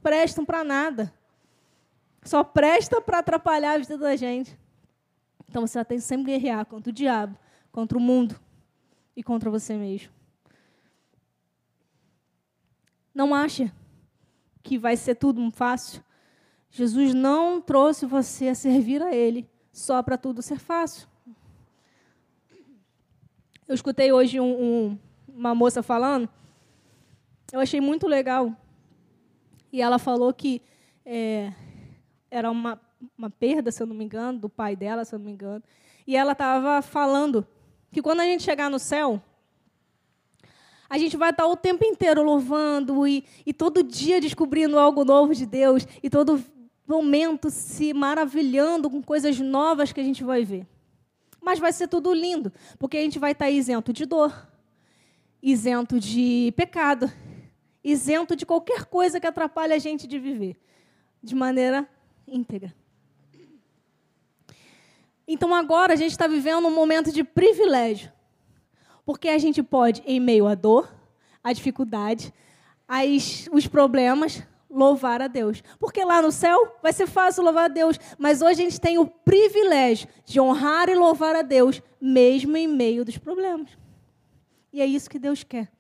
prestam 0.03 0.45
para 0.45 0.65
nada. 0.65 1.15
Só 2.25 2.43
presta 2.43 3.01
para 3.01 3.21
atrapalhar 3.21 3.75
a 3.75 3.79
vida 3.79 3.97
da 3.97 4.17
gente. 4.17 4.59
Então 5.49 5.65
você 5.65 5.85
tem 5.85 5.99
que 5.99 6.05
sempre 6.05 6.33
guerrear 6.33 6.67
contra 6.67 6.91
o 6.91 6.93
diabo, 6.93 7.39
contra 7.71 7.97
o 7.97 8.01
mundo 8.01 8.35
e 9.15 9.23
contra 9.23 9.49
você 9.49 9.77
mesmo. 9.77 10.13
Não 13.15 13.35
acha 13.35 13.73
que 14.63 14.77
vai 14.77 14.97
ser 14.97 15.15
tudo 15.15 15.49
fácil? 15.51 16.03
Jesus 16.71 17.15
não 17.15 17.61
trouxe 17.61 18.05
você 18.05 18.49
a 18.49 18.55
servir 18.55 19.01
a 19.01 19.15
Ele 19.15 19.49
só 19.73 20.03
para 20.03 20.19
tudo 20.19 20.43
ser 20.43 20.59
fácil. 20.59 21.07
Eu 23.69 23.75
escutei 23.75 24.13
hoje 24.13 24.41
um, 24.41 24.63
um, 24.63 24.99
uma 25.29 25.55
moça 25.55 25.83
falando, 25.83 26.29
eu 27.53 27.61
achei 27.61 27.81
muito 27.81 28.07
legal. 28.09 28.55
E 29.73 29.81
ela 29.81 29.99
falou 29.99 30.35
que 30.35 30.61
é, 31.07 31.53
era 32.31 32.51
uma, 32.51 32.81
uma 33.17 33.31
perda, 33.31 33.71
se 33.71 33.83
eu 33.83 33.87
não 33.87 33.95
me 33.95 34.05
engano, 34.05 34.39
do 34.39 34.49
pai 34.49 34.75
dela, 34.75 35.05
se 35.05 35.15
eu 35.15 35.19
não 35.19 35.27
me 35.27 35.33
engano. 35.33 35.63
E 36.07 36.17
ela 36.17 36.33
estava 36.33 36.83
falando 36.83 37.47
que 37.91 38.03
quando 38.03 38.21
a 38.21 38.25
gente 38.25 38.43
chegar 38.43 38.69
no 38.69 38.79
céu, 38.79 39.23
a 40.89 40.99
gente 40.99 41.17
vai 41.17 41.31
estar 41.31 41.47
o 41.47 41.57
tempo 41.57 41.85
inteiro 41.85 42.23
louvando 42.23 43.07
e, 43.07 43.25
e 43.45 43.53
todo 43.53 43.83
dia 43.83 44.21
descobrindo 44.21 44.79
algo 44.79 45.05
novo 45.05 45.35
de 45.35 45.47
Deus 45.47 45.87
e 46.03 46.11
todo 46.11 46.43
momento 46.87 47.51
se 47.51 47.95
maravilhando 47.95 48.91
com 48.91 49.03
coisas 49.03 49.39
novas 49.41 49.93
que 49.93 50.01
a 50.01 50.05
gente 50.05 50.23
vai 50.23 50.45
ver. 50.45 50.67
Mas 51.41 51.59
vai 51.59 51.73
ser 51.73 51.89
tudo 51.89 52.13
lindo, 52.13 52.53
porque 52.79 52.97
a 52.97 53.01
gente 53.01 53.19
vai 53.19 53.33
estar 53.33 53.51
isento 53.51 53.93
de 53.93 54.07
dor, 54.07 54.49
isento 55.43 55.99
de 55.99 56.53
pecado, 56.57 57.11
isento 57.83 58.35
de 58.35 58.47
qualquer 58.47 58.85
coisa 58.87 59.21
que 59.21 59.27
atrapalhe 59.27 59.73
a 59.75 59.79
gente 59.79 60.07
de 60.07 60.19
viver 60.19 60.57
de 61.23 61.35
maneira 61.35 61.89
íntegra. 62.27 62.75
Então 65.27 65.55
agora 65.55 65.95
a 65.95 65.97
gente 65.97 66.11
está 66.11 66.27
vivendo 66.27 66.69
um 66.69 66.75
momento 66.75 67.11
de 67.11 67.25
privilégio, 67.25 68.13
porque 69.05 69.29
a 69.29 69.39
gente 69.39 69.63
pode, 69.63 70.03
em 70.07 70.19
meio 70.19 70.47
à 70.47 70.55
dor, 70.55 70.93
à 71.43 71.53
dificuldade, 71.53 72.33
às, 72.89 73.49
os 73.53 73.67
problemas, 73.67 74.43
louvar 74.71 75.23
a 75.23 75.29
Deus. 75.29 75.63
Porque 75.79 76.05
lá 76.05 76.21
no 76.21 76.33
céu 76.33 76.77
vai 76.83 76.93
ser 76.93 77.07
fácil 77.07 77.45
louvar 77.45 77.67
a 77.67 77.69
Deus, 77.69 77.99
mas 78.19 78.43
hoje 78.43 78.63
a 78.63 78.65
gente 78.65 78.81
tem 78.81 78.99
o 78.99 79.07
privilégio 79.07 80.09
de 80.25 80.41
honrar 80.41 80.89
e 80.89 80.95
louvar 80.95 81.37
a 81.37 81.43
Deus, 81.43 81.81
mesmo 82.01 82.57
em 82.57 82.67
meio 82.67 83.05
dos 83.05 83.17
problemas. 83.17 83.71
E 84.73 84.81
é 84.81 84.87
isso 84.87 85.09
que 85.09 85.19
Deus 85.19 85.45
quer. 85.45 85.71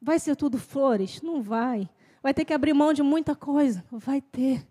Vai 0.00 0.18
ser 0.18 0.36
tudo 0.36 0.58
flores? 0.58 1.22
Não 1.22 1.42
vai. 1.42 1.88
Vai 2.22 2.34
ter 2.34 2.44
que 2.44 2.52
abrir 2.52 2.74
mão 2.74 2.92
de 2.92 3.02
muita 3.02 3.34
coisa? 3.34 3.84
Vai 3.90 4.20
ter. 4.20 4.66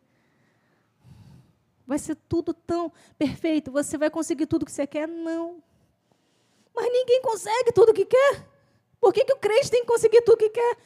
Vai 1.86 1.98
ser 1.98 2.16
tudo 2.16 2.54
tão 2.54 2.92
perfeito. 3.18 3.72
Você 3.72 3.98
vai 3.98 4.10
conseguir 4.10 4.46
tudo 4.46 4.66
que 4.66 4.72
você 4.72 4.86
quer? 4.86 5.08
Não. 5.08 5.64
Mas 6.78 6.94
ninguém 6.94 7.20
consegue 7.24 7.72
tudo 7.72 7.92
que 7.92 8.06
quer. 8.06 8.48
Por 9.02 9.12
que, 9.12 9.26
que 9.26 9.34
o 9.34 9.38
crente 9.38 9.72
tem 9.72 9.82
que 9.82 9.88
conseguir 9.88 10.22
tudo 10.22 10.38
que 10.38 10.50
quer? 10.50 10.78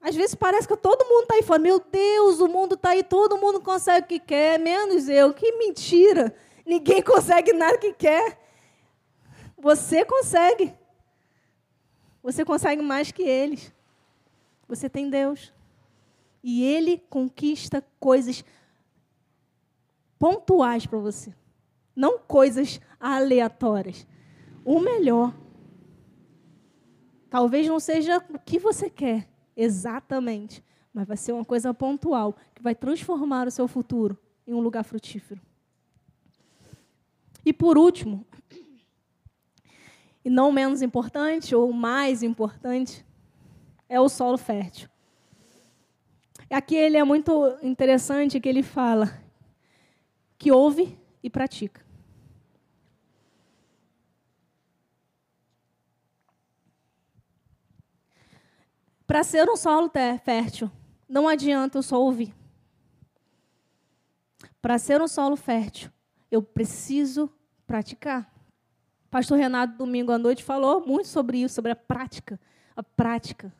Às 0.00 0.14
vezes 0.14 0.36
parece 0.36 0.68
que 0.68 0.76
todo 0.76 1.04
mundo 1.04 1.22
está 1.22 1.34
aí 1.34 1.42
falando, 1.42 1.64
meu 1.64 1.80
Deus, 1.80 2.38
o 2.38 2.46
mundo 2.46 2.76
está 2.76 2.90
aí, 2.90 3.02
todo 3.02 3.36
mundo 3.36 3.60
consegue 3.60 4.04
o 4.04 4.08
que 4.08 4.20
quer, 4.20 4.60
menos 4.60 5.08
eu. 5.08 5.34
Que 5.34 5.50
mentira! 5.56 6.32
Ninguém 6.64 7.02
consegue 7.02 7.52
nada 7.52 7.76
que 7.78 7.92
quer. 7.94 8.38
Você 9.58 10.04
consegue. 10.04 10.72
Você 12.22 12.44
consegue 12.44 12.80
mais 12.80 13.10
que 13.10 13.24
eles. 13.24 13.72
Você 14.68 14.88
tem 14.88 15.10
Deus. 15.10 15.52
E 16.44 16.64
Ele 16.64 17.02
conquista 17.10 17.84
coisas 17.98 18.44
pontuais 20.16 20.86
para 20.86 21.00
você. 21.00 21.34
Não 21.96 22.20
coisas 22.20 22.80
aleatórias. 23.00 24.06
O 24.66 24.80
melhor. 24.80 25.32
Talvez 27.30 27.68
não 27.68 27.78
seja 27.78 28.18
o 28.34 28.36
que 28.36 28.58
você 28.58 28.90
quer 28.90 29.28
exatamente, 29.56 30.60
mas 30.92 31.06
vai 31.06 31.16
ser 31.16 31.30
uma 31.30 31.44
coisa 31.44 31.72
pontual 31.72 32.36
que 32.52 32.60
vai 32.60 32.74
transformar 32.74 33.46
o 33.46 33.50
seu 33.52 33.68
futuro 33.68 34.18
em 34.44 34.52
um 34.52 34.58
lugar 34.58 34.82
frutífero. 34.82 35.40
E 37.44 37.52
por 37.52 37.78
último, 37.78 38.26
e 40.24 40.28
não 40.28 40.50
menos 40.50 40.82
importante, 40.82 41.54
ou 41.54 41.72
mais 41.72 42.24
importante, 42.24 43.06
é 43.88 44.00
o 44.00 44.08
solo 44.08 44.36
fértil. 44.36 44.88
Aqui 46.50 46.74
ele 46.74 46.96
é 46.96 47.04
muito 47.04 47.56
interessante 47.62 48.40
que 48.40 48.48
ele 48.48 48.64
fala 48.64 49.16
que 50.36 50.50
ouve 50.50 50.98
e 51.22 51.30
pratica. 51.30 51.85
Para 59.16 59.24
ser 59.24 59.48
um 59.48 59.56
solo 59.56 59.90
fértil, 60.22 60.70
não 61.08 61.26
adianta 61.26 61.78
eu 61.78 61.82
só 61.82 61.98
ouvir. 61.98 62.34
Para 64.60 64.78
ser 64.78 65.00
um 65.00 65.08
solo 65.08 65.36
fértil, 65.36 65.90
eu 66.30 66.42
preciso 66.42 67.30
praticar. 67.66 68.30
Pastor 69.10 69.38
Renato, 69.38 69.78
domingo 69.78 70.12
à 70.12 70.18
noite, 70.18 70.44
falou 70.44 70.86
muito 70.86 71.08
sobre 71.08 71.38
isso, 71.38 71.54
sobre 71.54 71.72
a 71.72 71.74
prática. 71.74 72.38
A 72.76 72.82
prática. 72.82 73.50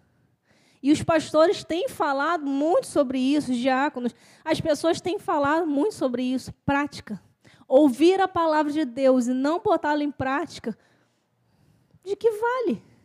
E 0.83 0.93
os 0.93 1.03
pastores 1.03 1.65
têm 1.65 1.89
falado 1.89 2.45
muito 2.45 2.87
sobre 2.87 3.19
isso, 3.19 3.51
os 3.51 3.57
diáconos. 3.57 4.15
As 4.45 4.61
pessoas 4.61 5.01
têm 5.01 5.19
falado 5.19 5.67
muito 5.67 5.95
sobre 5.95 6.23
isso, 6.23 6.53
prática. 6.67 7.19
Ouvir 7.67 8.21
a 8.21 8.29
palavra 8.29 8.71
de 8.71 8.85
Deus 8.85 9.27
e 9.27 9.33
não 9.33 9.59
botá-la 9.59 10.05
em 10.05 10.11
prática, 10.11 10.77
de 12.05 12.15
que 12.15 12.31
vale? 12.31 12.96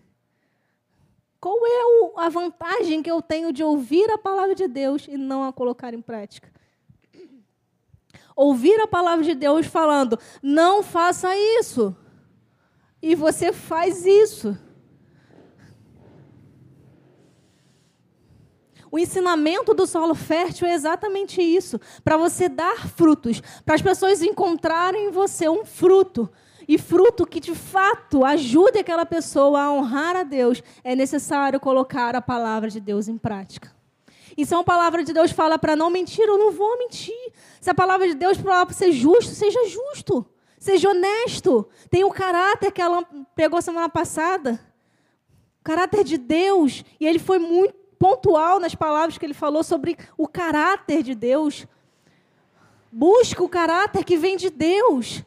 Qual 1.41 1.58
é 1.65 2.23
a 2.23 2.30
vantagem 2.30 3.01
que 3.01 3.10
eu 3.10 3.19
tenho 3.19 3.51
de 3.51 3.63
ouvir 3.63 4.08
a 4.12 4.17
palavra 4.17 4.54
de 4.54 4.67
Deus 4.67 5.08
e 5.08 5.17
não 5.17 5.43
a 5.43 5.51
colocar 5.51 5.91
em 5.91 5.99
prática? 5.99 6.51
Ouvir 8.36 8.80
a 8.80 8.88
palavra 8.88 9.25
de 9.25 9.34
Deus 9.34 9.65
falando, 9.65 10.19
não 10.41 10.84
faça 10.84 11.36
isso. 11.36 11.95
E 13.01 13.15
você 13.15 13.51
faz 13.51 14.06
isso. 14.06 14.56
O 18.91 18.99
ensinamento 18.99 19.73
do 19.73 19.88
solo 19.88 20.13
fértil 20.13 20.67
é 20.67 20.73
exatamente 20.73 21.41
isso, 21.41 21.80
para 22.04 22.17
você 22.17 22.47
dar 22.47 22.88
frutos, 22.89 23.41
para 23.65 23.73
as 23.73 23.82
pessoas 23.82 24.21
encontrarem 24.21 25.08
em 25.08 25.12
você 25.12 25.49
um 25.49 25.65
fruto. 25.65 26.30
E 26.71 26.77
fruto 26.77 27.27
que 27.27 27.41
de 27.41 27.53
fato 27.53 28.23
ajude 28.23 28.79
aquela 28.79 29.05
pessoa 29.05 29.62
a 29.62 29.73
honrar 29.73 30.15
a 30.15 30.23
Deus, 30.23 30.63
é 30.86 30.95
necessário 30.95 31.60
colocar 31.60 32.15
a 32.15 32.21
palavra 32.21 32.69
de 32.69 32.79
Deus 32.79 33.10
em 33.10 33.17
prática. 33.17 33.75
E 34.38 34.45
se 34.45 34.55
a 34.55 34.63
palavra 34.63 35.03
de 35.03 35.12
Deus 35.12 35.31
fala 35.31 35.60
para 35.60 35.75
não 35.75 35.89
mentir, 35.89 36.25
eu 36.25 36.38
não 36.38 36.49
vou 36.49 36.79
mentir. 36.79 37.34
Se 37.60 37.69
a 37.69 37.73
palavra 37.73 38.07
de 38.07 38.13
Deus 38.13 38.38
fala 38.38 38.65
para 38.65 38.73
ser 38.73 38.93
justo, 38.93 39.34
seja 39.34 39.67
justo. 39.67 40.25
Seja 40.57 40.91
honesto. 40.91 41.67
Tenha 41.89 42.07
o 42.07 42.10
caráter 42.10 42.71
que 42.71 42.81
ela 42.81 43.05
pegou 43.36 43.62
semana 43.62 43.89
passada. 43.89 44.57
O 45.60 45.63
caráter 45.65 46.05
de 46.05 46.17
Deus. 46.17 46.86
E 47.01 47.05
ele 47.05 47.19
foi 47.19 47.38
muito 47.38 47.75
pontual 47.99 48.62
nas 48.62 48.73
palavras 48.73 49.17
que 49.17 49.25
ele 49.25 49.34
falou 49.34 49.62
sobre 49.62 49.97
o 50.17 50.25
caráter 50.25 51.03
de 51.03 51.15
Deus. 51.15 51.67
Busca 52.89 53.43
o 53.43 53.49
caráter 53.49 54.05
que 54.05 54.15
vem 54.15 54.38
de 54.38 54.49
Deus. 54.49 55.21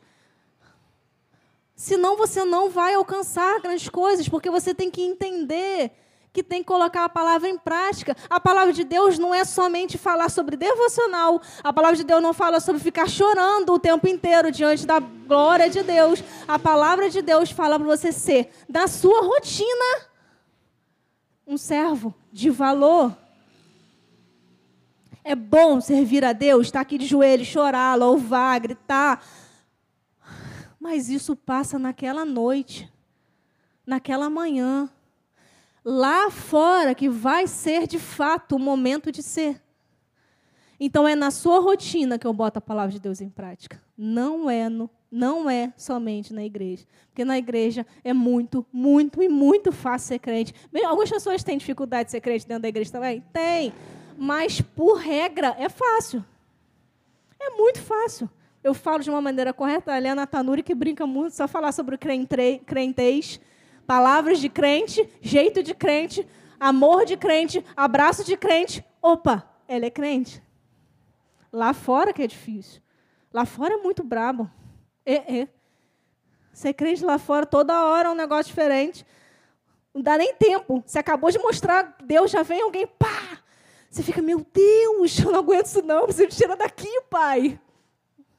Senão 1.75 2.17
você 2.17 2.45
não 2.45 2.71
vai 2.71 2.95
alcançar 2.95 3.61
grandes 3.61 3.89
coisas, 3.89 4.29
porque 4.29 4.51
você 4.51 4.75
tem 4.75 4.91
que 4.91 5.03
entender 5.03 5.91
que 6.35 6.43
tem 6.43 6.63
que 6.63 6.67
colocar 6.67 7.05
a 7.05 7.09
palavra 7.09 7.49
em 7.49 7.57
prática. 7.57 8.17
A 8.29 8.41
palavra 8.41 8.73
de 8.73 8.83
Deus 8.83 9.19
não 9.21 9.33
é 9.33 9.45
somente 9.45 9.97
falar 9.97 10.29
sobre 10.29 10.57
devocional. 10.57 11.41
A 11.63 11.73
palavra 11.73 11.97
de 11.97 12.03
Deus 12.03 12.21
não 12.21 12.35
fala 12.35 12.59
sobre 12.59 12.83
ficar 12.83 13.09
chorando 13.09 13.73
o 13.73 13.79
tempo 13.79 14.09
inteiro 14.09 14.51
diante 14.51 14.85
da 14.85 14.99
glória 14.99 15.71
de 15.71 15.81
Deus. 15.85 16.25
A 16.47 16.59
palavra 16.59 17.09
de 17.09 17.23
Deus 17.23 17.53
fala 17.53 17.79
para 17.79 17.87
você 17.87 18.11
ser, 18.11 18.51
da 18.69 18.89
sua 18.89 19.23
rotina, 19.23 20.09
um 21.47 21.57
servo 21.57 22.13
de 22.33 22.51
valor. 22.51 23.17
É 25.23 25.37
bom 25.37 25.81
servir 25.81 26.25
a 26.25 26.33
Deus, 26.33 26.67
estar 26.67 26.81
aqui 26.81 26.99
de 26.99 27.07
joelhos, 27.07 27.47
chorar, 27.47 27.97
louvar, 27.97 28.59
gritar. 28.59 29.25
Mas 30.85 31.09
isso 31.09 31.35
passa 31.35 31.79
naquela 31.79 32.27
noite, 32.27 32.93
naquela 33.87 34.29
manhã 34.29 34.87
lá 35.83 36.31
fora 36.31 36.95
que 36.95 37.09
vai 37.09 37.47
ser 37.47 37.87
de 37.87 37.99
fato 37.99 38.57
o 38.57 38.59
momento 38.59 39.11
de 39.11 39.23
ser. 39.23 39.63
Então 40.79 41.09
é 41.09 41.17
na 41.17 41.31
sua 41.31 41.59
rotina 41.59 42.19
que 42.19 42.27
eu 42.27 42.35
boto 42.35 42.59
a 42.59 42.61
palavra 42.61 42.93
de 42.93 43.01
Deus 43.01 43.23
em 43.23 43.31
prática. 43.31 43.83
Não 43.97 44.51
é 44.51 44.69
no, 44.69 44.91
não 45.11 45.49
é 45.49 45.73
somente 45.75 46.35
na 46.35 46.45
igreja, 46.45 46.85
porque 47.07 47.25
na 47.25 47.39
igreja 47.39 47.87
é 48.05 48.13
muito, 48.13 48.67
muito 48.71 49.23
e 49.23 49.29
muito 49.29 49.73
fácil 49.73 50.09
ser 50.09 50.19
crente. 50.19 50.53
Algumas 50.85 51.09
pessoas 51.09 51.43
têm 51.43 51.57
dificuldade 51.57 52.09
de 52.09 52.11
ser 52.11 52.21
crente 52.21 52.47
dentro 52.47 52.61
da 52.61 52.69
igreja 52.69 52.93
também, 52.93 53.25
tem, 53.33 53.73
mas 54.19 54.61
por 54.61 54.99
regra 54.99 55.57
é 55.59 55.71
fácil. 55.71 56.23
É 57.41 57.49
muito 57.57 57.81
fácil. 57.81 58.29
Eu 58.65 58.73
falo 58.73 59.01
de 59.01 59.11
uma 59.11 59.21
maneira 59.21 59.53
correta. 59.53 59.93
A 59.93 59.99
Helena 59.99 60.27
Tanuri 60.27 60.63
que 60.63 60.75
brinca 60.75 61.07
muito 61.07 61.35
só 61.35 61.47
falar 61.47 61.71
sobre 61.71 61.97
o 61.97 61.99
crentez 61.99 63.39
Palavras 63.87 64.39
de 64.39 64.49
crente, 64.49 65.07
jeito 65.21 65.63
de 65.63 65.75
crente, 65.75 66.27
amor 66.59 67.05
de 67.05 67.19
crente, 67.19 67.63
abraço 67.77 68.25
de 68.25 68.35
crente. 68.35 68.83
Opa, 69.03 69.47
ela 69.69 69.85
é 69.85 69.91
crente. 69.91 70.43
Lá 71.53 71.75
fora 71.75 72.15
que 72.15 72.23
é 72.23 72.27
difícil. 72.27 72.81
Lá 73.31 73.45
fora 73.45 73.75
é 73.75 73.77
muito 73.77 74.03
brabo. 74.03 74.51
É, 75.05 75.41
é. 75.41 75.49
Ser 76.55 76.73
crente 76.73 77.05
lá 77.05 77.19
fora, 77.19 77.45
toda 77.45 77.85
hora 77.85 78.09
é 78.09 78.11
um 78.11 78.15
negócio 78.15 78.47
diferente. 78.47 79.05
Não 79.93 80.01
dá 80.01 80.17
nem 80.17 80.35
tempo. 80.35 80.83
Você 80.87 80.99
acabou 80.99 81.31
de 81.31 81.39
mostrar, 81.39 81.95
Deus 82.03 82.31
já 82.31 82.43
vem 82.43 82.63
alguém, 82.63 82.87
pá! 82.87 83.43
Você 83.91 84.03
fica, 84.03 84.23
meu 84.23 84.45
Deus, 84.51 85.19
eu 85.21 85.31
não 85.31 85.41
aguento 85.41 85.67
isso 85.67 85.83
não, 85.83 86.07
você 86.07 86.27
tira 86.27 86.57
daqui, 86.57 86.89
pai. 87.11 87.61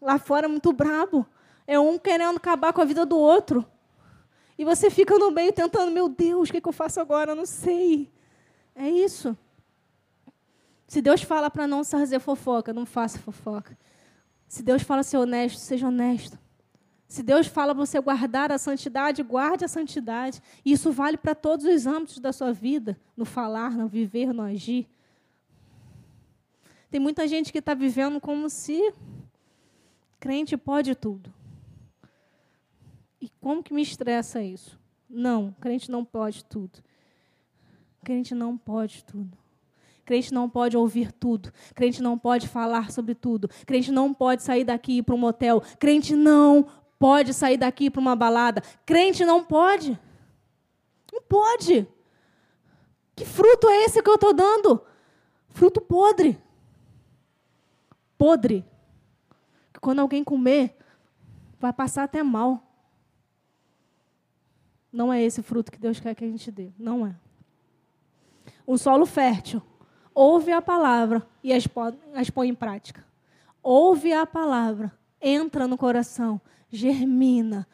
Lá 0.05 0.19
fora 0.19 0.45
é 0.45 0.47
muito 0.47 0.71
brabo. 0.71 1.25
É 1.65 1.79
um 1.79 1.97
querendo 1.97 2.37
acabar 2.37 2.71
com 2.71 2.79
a 2.79 2.85
vida 2.85 3.07
do 3.07 3.17
outro. 3.17 3.65
E 4.55 4.63
você 4.63 4.91
fica 4.91 5.17
no 5.17 5.31
meio 5.31 5.51
tentando, 5.51 5.91
meu 5.91 6.07
Deus, 6.07 6.47
o 6.47 6.51
que, 6.51 6.61
eu 6.63 6.71
faço 6.71 6.99
agora? 6.99 7.31
Eu 7.31 7.35
não 7.35 7.47
sei. 7.47 8.13
É 8.75 8.87
isso. 8.87 9.35
Se 10.87 11.01
Deus 11.01 11.23
fala 11.23 11.49
para 11.49 11.65
não 11.65 11.83
fazer 11.83 12.19
fofoca, 12.19 12.71
não 12.71 12.85
faça 12.85 13.17
fofoca. 13.17 13.75
Se 14.47 14.61
Deus 14.61 14.83
fala 14.83 15.01
ser 15.01 15.17
honesto, 15.17 15.57
seja 15.57 15.87
honesto. 15.87 16.37
Se 17.07 17.23
Deus 17.23 17.47
fala 17.47 17.73
para 17.73 17.83
você 17.83 17.99
guardar 17.99 18.51
a 18.51 18.59
santidade, 18.59 19.23
guarde 19.23 19.65
a 19.65 19.67
santidade. 19.67 20.39
E 20.63 20.71
isso 20.71 20.91
vale 20.91 21.17
para 21.17 21.33
todos 21.33 21.65
os 21.65 21.87
âmbitos 21.87 22.19
da 22.19 22.31
sua 22.31 22.53
vida, 22.53 22.95
no 23.17 23.25
falar, 23.25 23.71
no 23.71 23.87
viver, 23.87 24.31
no 24.31 24.43
agir. 24.43 24.87
Tem 26.91 26.99
muita 26.99 27.27
gente 27.27 27.51
que 27.51 27.57
está 27.57 27.73
vivendo 27.73 28.21
como 28.21 28.51
se 28.51 28.93
crente 30.25 30.57
pode 30.57 30.95
tudo. 30.95 31.31
E 33.21 33.29
como 33.39 33.61
que 33.61 33.71
me 33.71 33.83
estressa 33.83 34.41
isso? 34.41 34.79
Não, 35.07 35.55
crente 35.61 35.91
não 35.91 36.03
pode 36.03 36.43
tudo. 36.45 36.79
Crente 38.03 38.33
não 38.33 38.57
pode 38.57 39.03
tudo. 39.03 39.37
Crente 40.03 40.33
não 40.33 40.49
pode 40.49 40.75
ouvir 40.75 41.11
tudo. 41.11 41.53
Crente 41.75 42.01
não 42.01 42.17
pode 42.17 42.47
falar 42.47 42.91
sobre 42.91 43.13
tudo. 43.13 43.47
Crente 43.67 43.91
não 43.91 44.11
pode 44.15 44.41
sair 44.41 44.63
daqui 44.63 45.03
para 45.03 45.13
um 45.13 45.17
motel. 45.19 45.61
Crente 45.77 46.15
não 46.15 46.65
pode 46.97 47.31
sair 47.31 47.57
daqui 47.57 47.91
para 47.91 48.01
uma 48.01 48.15
balada. 48.15 48.63
Crente 48.83 49.23
não 49.23 49.43
pode. 49.43 49.91
Não 51.13 51.21
pode. 51.21 51.87
Que 53.15 53.25
fruto 53.25 53.69
é 53.69 53.83
esse 53.83 54.01
que 54.01 54.09
eu 54.09 54.15
estou 54.15 54.33
dando? 54.33 54.83
Fruto 55.51 55.79
podre. 55.81 56.35
Podre. 58.17 58.65
Quando 59.85 59.99
alguém 59.99 60.23
comer, 60.23 60.75
vai 61.59 61.71
passar 61.71 62.05
até 62.05 62.23
mal. 62.23 62.75
Não 64.91 65.13
é 65.13 65.21
esse 65.21 65.43
fruto 65.43 65.71
que 65.71 65.77
Deus 65.77 65.99
quer 65.99 66.15
que 66.15 66.25
a 66.25 66.27
gente 66.27 66.49
dê. 66.49 66.71
Não 66.75 67.05
é. 67.05 67.15
Um 68.67 68.79
solo 68.79 69.05
fértil. 69.05 69.61
Ouve 70.11 70.51
a 70.51 70.59
palavra 70.59 71.23
e 71.43 71.53
as, 71.53 71.65
as 72.15 72.31
põe 72.31 72.49
em 72.49 72.55
prática. 72.55 73.05
Ouve 73.61 74.11
a 74.11 74.25
palavra, 74.25 74.91
entra 75.21 75.67
no 75.67 75.77
coração, 75.77 76.41
germina. 76.71 77.67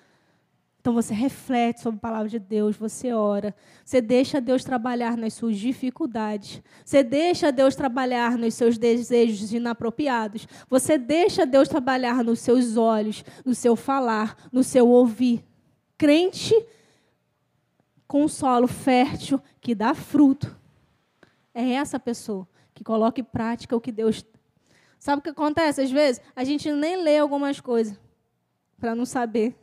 Então 0.81 0.95
você 0.95 1.13
reflete 1.13 1.79
sobre 1.79 1.99
a 1.99 2.01
palavra 2.01 2.27
de 2.27 2.39
Deus, 2.39 2.75
você 2.75 3.13
ora, 3.13 3.53
você 3.85 4.01
deixa 4.01 4.41
Deus 4.41 4.63
trabalhar 4.63 5.15
nas 5.15 5.35
suas 5.35 5.55
dificuldades, 5.55 6.59
você 6.83 7.03
deixa 7.03 7.51
Deus 7.51 7.75
trabalhar 7.75 8.35
nos 8.35 8.55
seus 8.55 8.79
desejos 8.79 9.53
inapropriados, 9.53 10.47
você 10.67 10.97
deixa 10.97 11.45
Deus 11.45 11.69
trabalhar 11.69 12.23
nos 12.23 12.39
seus 12.39 12.77
olhos, 12.77 13.23
no 13.45 13.53
seu 13.53 13.75
falar, 13.75 14.35
no 14.51 14.63
seu 14.63 14.89
ouvir. 14.89 15.45
Crente 15.99 16.55
com 18.07 18.23
um 18.23 18.27
solo 18.27 18.67
fértil 18.67 19.39
que 19.61 19.75
dá 19.75 19.93
fruto. 19.93 20.59
É 21.53 21.73
essa 21.73 21.99
pessoa 21.99 22.47
que 22.73 22.83
coloca 22.83 23.21
em 23.21 23.23
prática 23.23 23.75
o 23.75 23.79
que 23.79 23.91
Deus. 23.91 24.25
Sabe 24.97 25.19
o 25.19 25.21
que 25.21 25.29
acontece? 25.29 25.79
Às 25.79 25.91
vezes, 25.91 26.19
a 26.35 26.43
gente 26.43 26.71
nem 26.71 27.03
lê 27.03 27.19
algumas 27.19 27.61
coisas 27.61 27.95
para 28.79 28.95
não 28.95 29.05
saber. 29.05 29.60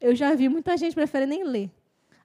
Eu 0.00 0.14
já 0.14 0.34
vi 0.34 0.48
muita 0.48 0.76
gente 0.76 0.94
prefere 0.94 1.26
nem 1.26 1.44
ler. 1.44 1.70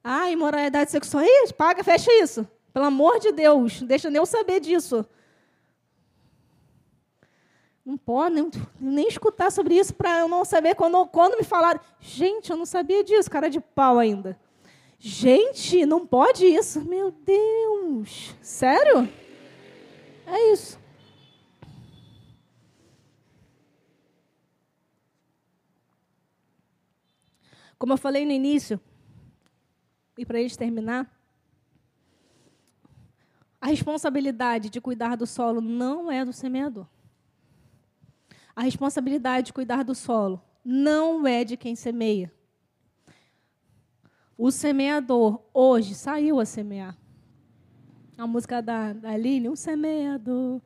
Ah, 0.03 0.29
imoralidade 0.29 0.91
sexual. 0.91 1.23
Ih, 1.23 1.53
paga, 1.53 1.83
fecha 1.83 2.11
isso. 2.21 2.47
Pelo 2.73 2.85
amor 2.85 3.19
de 3.19 3.31
Deus, 3.31 3.81
deixa 3.81 4.09
nem 4.09 4.17
eu 4.17 4.25
saber 4.25 4.59
disso. 4.59 5.05
Não 7.85 7.97
pode 7.97 8.35
nem, 8.35 8.49
nem 8.79 9.07
escutar 9.07 9.51
sobre 9.51 9.75
isso 9.77 9.93
para 9.93 10.19
eu 10.19 10.27
não 10.27 10.45
saber 10.45 10.75
quando, 10.75 11.05
quando 11.07 11.37
me 11.37 11.43
falaram. 11.43 11.79
Gente, 11.99 12.49
eu 12.49 12.57
não 12.57 12.65
sabia 12.65 13.03
disso, 13.03 13.29
cara 13.29 13.49
de 13.49 13.59
pau 13.59 13.99
ainda. 13.99 14.39
Gente, 14.97 15.85
não 15.85 16.05
pode 16.07 16.45
isso. 16.45 16.81
Meu 16.81 17.11
Deus. 17.11 18.33
Sério? 18.41 19.09
É 20.25 20.53
isso. 20.53 20.79
Como 27.83 27.91
eu 27.91 27.97
falei 27.97 28.25
no 28.25 28.31
início, 28.31 28.79
e 30.17 30.25
para 30.25 30.37
a 30.37 30.41
gente 30.41 30.57
terminar, 30.57 31.05
a 33.59 33.67
responsabilidade 33.67 34.69
de 34.69 34.79
cuidar 34.79 35.17
do 35.17 35.27
solo 35.27 35.59
não 35.59 36.09
é 36.09 36.23
do 36.23 36.31
semeador. 36.31 36.87
A 38.55 38.61
responsabilidade 38.61 39.47
de 39.47 39.53
cuidar 39.53 39.83
do 39.83 39.93
solo 39.93 40.41
não 40.63 41.27
é 41.27 41.43
de 41.43 41.57
quem 41.57 41.75
semeia. 41.75 42.31
O 44.37 44.49
semeador 44.49 45.43
hoje 45.53 45.93
saiu 45.93 46.39
a 46.39 46.45
semear. 46.45 46.97
A 48.17 48.25
música 48.25 48.61
da, 48.61 48.93
da 48.93 49.09
Aline, 49.09 49.49
um 49.49 49.57
semeador 49.57 50.61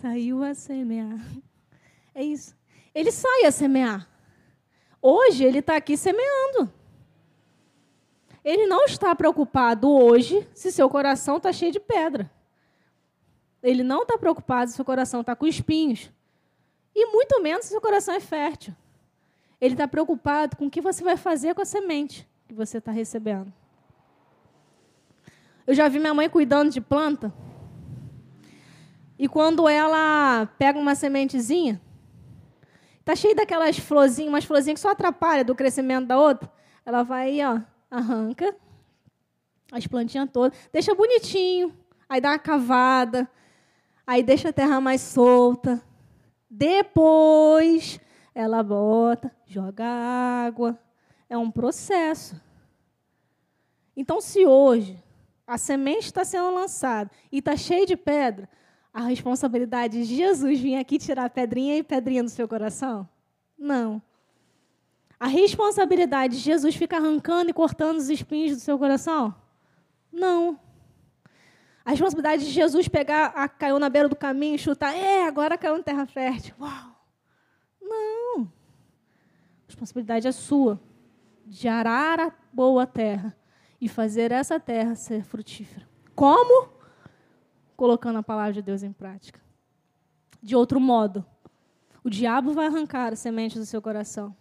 saiu 0.00 0.42
a 0.42 0.54
semear. 0.54 1.20
É 2.14 2.24
isso. 2.24 2.56
Ele 2.94 3.12
sai 3.12 3.44
a 3.44 3.52
semear. 3.52 4.10
Hoje 5.02 5.42
ele 5.42 5.58
está 5.58 5.74
aqui 5.74 5.96
semeando. 5.96 6.72
Ele 8.44 8.66
não 8.66 8.84
está 8.84 9.14
preocupado 9.16 9.90
hoje 9.90 10.48
se 10.54 10.70
seu 10.70 10.88
coração 10.88 11.38
está 11.38 11.52
cheio 11.52 11.72
de 11.72 11.80
pedra. 11.80 12.30
Ele 13.60 13.82
não 13.82 14.02
está 14.02 14.16
preocupado 14.16 14.70
se 14.70 14.76
seu 14.76 14.84
coração 14.84 15.20
está 15.20 15.34
com 15.34 15.46
espinhos. 15.46 16.10
E 16.94 17.06
muito 17.06 17.42
menos 17.42 17.64
se 17.64 17.72
seu 17.72 17.80
coração 17.80 18.14
é 18.14 18.20
fértil. 18.20 18.74
Ele 19.60 19.74
está 19.74 19.88
preocupado 19.88 20.56
com 20.56 20.66
o 20.66 20.70
que 20.70 20.80
você 20.80 21.02
vai 21.02 21.16
fazer 21.16 21.54
com 21.54 21.62
a 21.62 21.64
semente 21.64 22.28
que 22.46 22.54
você 22.54 22.78
está 22.78 22.92
recebendo. 22.92 23.52
Eu 25.66 25.74
já 25.74 25.88
vi 25.88 25.98
minha 25.98 26.14
mãe 26.14 26.28
cuidando 26.28 26.70
de 26.70 26.80
planta. 26.80 27.32
E 29.18 29.28
quando 29.28 29.68
ela 29.68 30.46
pega 30.58 30.78
uma 30.78 30.96
sementezinha, 30.96 31.80
tá 33.04 33.14
cheio 33.14 33.34
daquelas 33.34 33.78
florzinhas, 33.78 34.28
umas 34.28 34.44
florzinhas 34.44 34.78
que 34.78 34.82
só 34.82 34.90
atrapalham 34.90 35.44
do 35.44 35.54
crescimento 35.54 36.06
da 36.06 36.18
outra. 36.18 36.50
Ela 36.84 37.02
vai 37.02 37.40
ó, 37.44 37.60
arranca 37.90 38.54
as 39.70 39.86
plantinhas 39.86 40.28
todas, 40.30 40.58
deixa 40.72 40.94
bonitinho, 40.94 41.74
aí 42.08 42.20
dá 42.20 42.30
uma 42.30 42.38
cavada, 42.38 43.28
aí 44.06 44.22
deixa 44.22 44.50
a 44.50 44.52
terra 44.52 44.80
mais 44.80 45.00
solta. 45.00 45.82
Depois 46.50 47.98
ela 48.34 48.62
bota, 48.62 49.34
joga 49.46 49.84
água. 49.84 50.78
É 51.28 51.36
um 51.36 51.50
processo. 51.50 52.40
Então, 53.96 54.20
se 54.20 54.46
hoje 54.46 55.02
a 55.46 55.58
semente 55.58 56.06
está 56.06 56.24
sendo 56.24 56.50
lançada 56.54 57.10
e 57.30 57.38
está 57.38 57.56
cheia 57.56 57.86
de 57.86 57.96
pedra, 57.96 58.48
a 58.92 59.02
responsabilidade 59.02 60.06
de 60.06 60.16
Jesus 60.16 60.60
vir 60.60 60.76
aqui 60.76 60.98
tirar 60.98 61.30
pedrinha 61.30 61.78
e 61.78 61.82
pedrinha 61.82 62.22
do 62.22 62.28
seu 62.28 62.46
coração? 62.46 63.08
Não. 63.58 64.02
A 65.18 65.26
responsabilidade 65.26 66.36
de 66.36 66.42
Jesus 66.42 66.74
ficar 66.74 66.98
arrancando 66.98 67.50
e 67.50 67.54
cortando 67.54 67.96
os 67.96 68.10
espinhos 68.10 68.56
do 68.56 68.60
seu 68.60 68.78
coração? 68.78 69.34
Não. 70.12 70.58
A 71.84 71.90
responsabilidade 71.90 72.44
de 72.44 72.50
Jesus 72.50 72.86
pegar, 72.86 73.26
a, 73.34 73.48
caiu 73.48 73.78
na 73.78 73.88
beira 73.88 74.08
do 74.08 74.16
caminho 74.16 74.56
e 74.56 74.58
chutar, 74.58 74.94
é, 74.94 75.24
agora 75.26 75.56
caiu 75.56 75.76
em 75.76 75.82
terra 75.82 76.06
fértil. 76.06 76.54
Uau! 76.60 76.92
Não. 77.80 78.42
A 78.42 79.66
responsabilidade 79.66 80.28
é 80.28 80.32
sua, 80.32 80.80
de 81.46 81.66
arar 81.66 82.20
a 82.20 82.32
boa 82.52 82.86
terra 82.86 83.34
e 83.80 83.88
fazer 83.88 84.30
essa 84.30 84.60
terra 84.60 84.94
ser 84.94 85.24
frutífera. 85.24 85.88
Como? 86.14 86.81
Colocando 87.82 88.20
a 88.20 88.22
palavra 88.22 88.52
de 88.52 88.62
Deus 88.62 88.84
em 88.84 88.92
prática. 88.92 89.40
De 90.40 90.54
outro 90.54 90.78
modo, 90.78 91.26
o 92.04 92.08
diabo 92.08 92.52
vai 92.52 92.66
arrancar 92.66 93.12
as 93.12 93.18
sementes 93.18 93.58
do 93.58 93.66
seu 93.66 93.82
coração. 93.82 94.36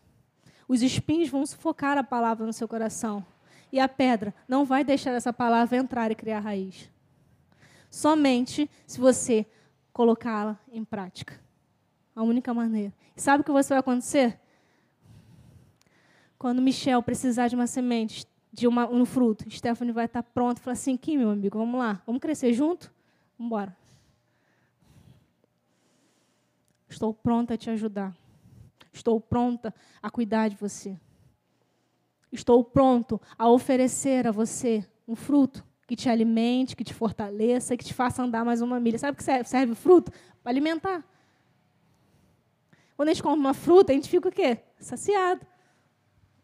Os 0.68 0.84
espinhos 0.84 1.28
vão 1.28 1.44
sufocar 1.44 1.98
a 1.98 2.04
palavra 2.04 2.46
no 2.46 2.54
seu 2.54 2.68
coração. 2.68 3.26
E 3.72 3.80
a 3.80 3.90
pedra 3.90 4.32
não 4.48 4.64
vai 4.64 4.84
deixar 4.84 5.10
essa 5.14 5.34
palavra 5.34 5.76
entrar 5.76 6.12
e 6.12 6.16
criar 6.16 6.42
raiz 6.42 6.88
somente 7.90 8.70
se 8.86 9.00
você 9.00 9.44
colocá-la 9.92 10.60
em 10.72 10.86
prática. 10.86 11.42
A 12.16 12.22
única 12.22 12.54
maneira. 12.54 12.94
E 13.18 13.20
sabe 13.20 13.42
o 13.42 13.44
que 13.44 13.52
vai 13.52 13.64
acontecer? 13.76 14.40
Quando 16.38 16.62
Michel 16.62 17.02
precisar 17.02 17.48
de 17.48 17.56
uma 17.56 17.66
semente, 17.66 18.28
de 18.54 18.68
uma, 18.68 18.88
um 18.88 19.04
fruto, 19.04 19.50
Stephanie 19.50 19.92
vai 19.92 20.06
estar 20.06 20.22
pronta 20.22 20.62
e 20.62 20.64
falar 20.64 20.74
assim: 20.74 20.94
aqui, 20.94 21.18
meu 21.18 21.32
amigo, 21.32 21.58
vamos 21.58 21.80
lá, 21.80 22.04
vamos 22.06 22.22
crescer 22.22 22.54
junto? 22.54 23.01
Embora. 23.42 23.76
Estou 26.88 27.12
pronta 27.12 27.56
a 27.56 27.58
te 27.58 27.72
ajudar. 27.72 28.16
Estou 28.94 29.20
pronta 29.20 29.74
a 30.00 30.12
cuidar 30.12 30.48
de 30.48 30.56
você. 30.56 31.00
Estou 32.32 32.64
pronto 32.64 33.20
a 33.36 33.50
oferecer 33.50 34.28
a 34.28 34.32
você 34.32 34.88
um 35.08 35.16
fruto 35.16 35.66
que 35.88 35.96
te 35.96 36.08
alimente, 36.08 36.76
que 36.76 36.84
te 36.84 36.94
fortaleça, 36.94 37.76
que 37.76 37.84
te 37.84 37.96
faça 37.96 38.22
andar 38.22 38.46
mais 38.46 38.62
uma 38.62 38.80
milha. 38.80 39.00
Sabe 39.00 39.14
o 39.14 39.18
que 39.18 39.24
serve, 39.24 39.50
serve 39.50 39.74
fruto? 39.74 40.12
Para 40.44 40.52
alimentar. 40.52 41.04
Quando 42.96 43.10
a 43.10 43.14
gente 43.14 43.24
come 43.24 43.40
uma 43.40 43.56
fruta, 43.56 43.92
a 43.92 43.96
gente 43.96 44.08
fica 44.08 44.30
o 44.30 44.32
quê? 44.32 44.60
Saciado. 44.78 45.46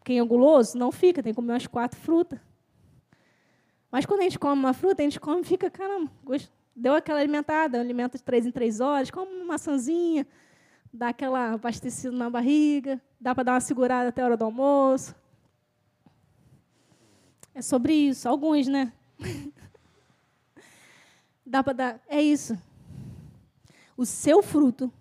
Quem 0.02 0.18
é 0.18 0.24
guloso 0.24 0.76
não 0.76 0.90
fica, 0.90 1.22
tem 1.22 1.32
que 1.32 1.36
comer 1.36 1.52
umas 1.52 1.66
quatro 1.68 2.00
frutas. 2.00 2.40
Mas 3.88 4.04
quando 4.04 4.20
a 4.20 4.24
gente 4.24 4.38
come 4.38 4.58
uma 4.58 4.74
fruta, 4.74 5.00
a 5.00 5.04
gente 5.04 5.20
come 5.20 5.42
e 5.42 5.44
fica, 5.44 5.70
caramba, 5.70 6.10
deu 6.78 6.94
aquela 6.94 7.18
alimentada, 7.18 7.80
alimenta 7.80 8.16
de 8.16 8.24
três 8.24 8.46
em 8.46 8.52
três 8.52 8.80
horas, 8.80 9.10
come 9.10 9.32
uma 9.34 9.44
maçãzinha, 9.44 10.26
dá 10.92 11.08
aquela 11.08 11.54
abastecida 11.54 12.16
na 12.16 12.30
barriga, 12.30 13.00
dá 13.20 13.34
para 13.34 13.44
dar 13.44 13.52
uma 13.54 13.60
segurada 13.60 14.08
até 14.08 14.22
a 14.22 14.24
hora 14.24 14.36
do 14.36 14.44
almoço. 14.44 15.14
É 17.54 17.60
sobre 17.60 17.92
isso, 17.92 18.28
alguns, 18.28 18.68
né? 18.68 18.92
Dá 21.44 21.64
para 21.64 21.72
dar. 21.72 22.00
É 22.06 22.22
isso. 22.22 22.56
O 23.96 24.04
seu 24.04 24.42
fruto 24.42 24.92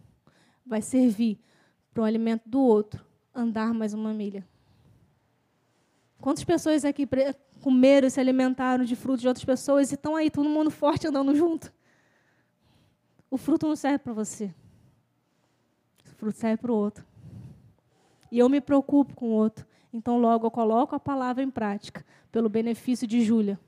vai 0.66 0.82
servir 0.82 1.38
para 1.94 2.02
o 2.02 2.06
alimento 2.06 2.48
do 2.48 2.62
outro 2.62 3.06
andar 3.36 3.74
mais 3.74 3.94
uma 3.94 4.14
milha. 4.14 4.48
Quantas 6.20 6.46
pessoas 6.46 6.86
aqui 6.86 7.06
comeram 7.58 8.08
e 8.08 8.12
se 8.12 8.20
alimentaram 8.20 8.86
de 8.86 8.96
frutos 8.96 9.22
de 9.22 9.28
outras 9.28 9.44
pessoas 9.44 9.92
e 9.92 9.96
estão 9.96 10.16
aí 10.16 10.30
todo 10.30 10.48
mundo 10.48 10.72
forte 10.72 11.08
andando 11.08 11.36
junto? 11.36 11.72
O 13.30 13.38
fruto 13.38 13.68
não 13.68 13.76
serve 13.76 14.00
para 14.00 14.14
você. 14.14 14.54
O 16.06 16.16
fruto 16.16 16.38
serve 16.38 16.58
para 16.58 16.72
o 16.72 16.76
outro. 16.76 17.06
E 18.32 18.40
eu 18.40 18.48
me 18.48 18.62
preocupo 18.62 19.16
com 19.16 19.28
o 19.28 19.32
outro. 19.32 19.66
Então, 19.92 20.18
logo, 20.18 20.46
eu 20.46 20.52
coloco 20.52 20.96
a 20.96 21.00
palavra 21.00 21.44
em 21.44 21.50
prática, 21.50 22.06
pelo 22.32 22.50
benefício 22.50 23.08
de 23.08 23.22
Júlia. 23.22 23.60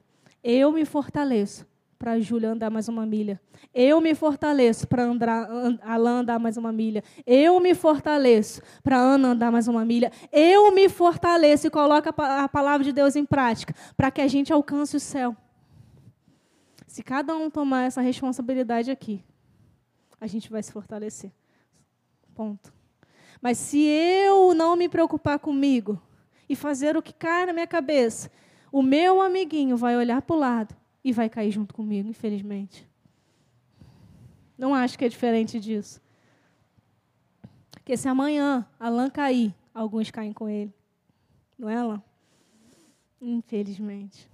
Eu 0.43 0.71
me 0.71 0.85
fortaleço 0.85 1.65
para 1.99 2.13
a 2.13 2.19
Júlia 2.19 2.51
andar 2.51 2.71
mais 2.71 2.87
uma 2.87 3.05
milha. 3.05 3.41
Eu 3.73 3.99
me 3.99 4.15
fortaleço 4.15 4.87
para 4.87 5.03
a 5.03 5.93
Alain 5.93 6.21
andar 6.21 6.39
mais 6.39 6.55
uma 6.55 6.71
milha. 6.71 7.03
Eu 7.27 7.59
me 7.59 7.75
fortaleço 7.75 8.61
para 8.81 8.97
a 8.97 9.01
Ana 9.01 9.27
andar 9.31 9.51
mais 9.51 9.67
uma 9.67 9.83
milha. 9.83 10.09
Eu 10.31 10.73
me 10.73 10.87
fortaleço 10.87 11.67
e 11.67 11.69
coloco 11.69 12.07
a 12.07 12.47
palavra 12.47 12.85
de 12.85 12.93
Deus 12.93 13.17
em 13.17 13.25
prática 13.25 13.75
para 13.97 14.09
que 14.09 14.21
a 14.21 14.27
gente 14.29 14.53
alcance 14.53 14.95
o 14.95 14.99
céu. 14.99 15.35
Se 16.87 17.03
cada 17.03 17.35
um 17.35 17.49
tomar 17.49 17.83
essa 17.83 17.99
responsabilidade 17.99 18.89
aqui, 18.89 19.21
a 20.21 20.25
gente 20.25 20.49
vai 20.49 20.63
se 20.63 20.71
fortalecer. 20.71 21.33
Ponto. 22.33 22.73
Mas 23.41 23.57
se 23.57 23.77
eu 23.83 24.55
não 24.55 24.77
me 24.77 24.87
preocupar 24.87 25.37
comigo 25.37 26.01
e 26.47 26.55
fazer 26.55 26.95
o 26.95 27.01
que 27.01 27.11
cai 27.11 27.45
na 27.45 27.51
minha 27.51 27.67
cabeça, 27.67 28.31
o 28.71 28.81
meu 28.81 29.21
amiguinho 29.21 29.75
vai 29.75 29.97
olhar 29.97 30.21
para 30.21 30.35
o 30.35 30.39
lado 30.39 30.79
e 31.09 31.11
vai 31.11 31.27
cair 31.27 31.51
junto 31.51 31.73
comigo, 31.73 32.07
infelizmente. 32.07 32.87
Não 34.55 34.75
acho 34.75 34.95
que 34.95 35.05
é 35.05 35.09
diferente 35.09 35.59
disso. 35.59 35.99
Porque 37.71 37.97
se 37.97 38.07
amanhã 38.07 38.63
Alan 38.79 39.09
cair, 39.09 39.55
alguns 39.73 40.11
caem 40.11 40.31
com 40.31 40.47
ele. 40.47 40.71
Não 41.57 41.67
é, 41.67 41.75
Alan? 41.75 42.03
Infelizmente. 43.19 44.29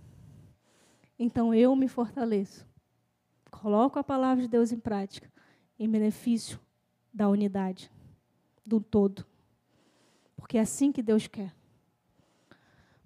Então 1.17 1.53
eu 1.53 1.73
me 1.77 1.87
fortaleço. 1.87 2.67
Coloco 3.49 3.97
a 3.97 4.03
palavra 4.03 4.43
de 4.43 4.49
Deus 4.49 4.73
em 4.73 4.79
prática, 4.79 5.31
em 5.79 5.89
benefício 5.89 6.59
da 7.13 7.29
unidade, 7.29 7.89
do 8.65 8.81
todo. 8.81 9.25
Porque 10.35 10.57
é 10.57 10.61
assim 10.61 10.91
que 10.91 11.01
Deus 11.01 11.25
quer. 11.25 11.55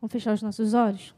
Vamos 0.01 0.11
fechar 0.11 0.33
os 0.33 0.41
nossos 0.41 0.73
olhos? 0.73 1.13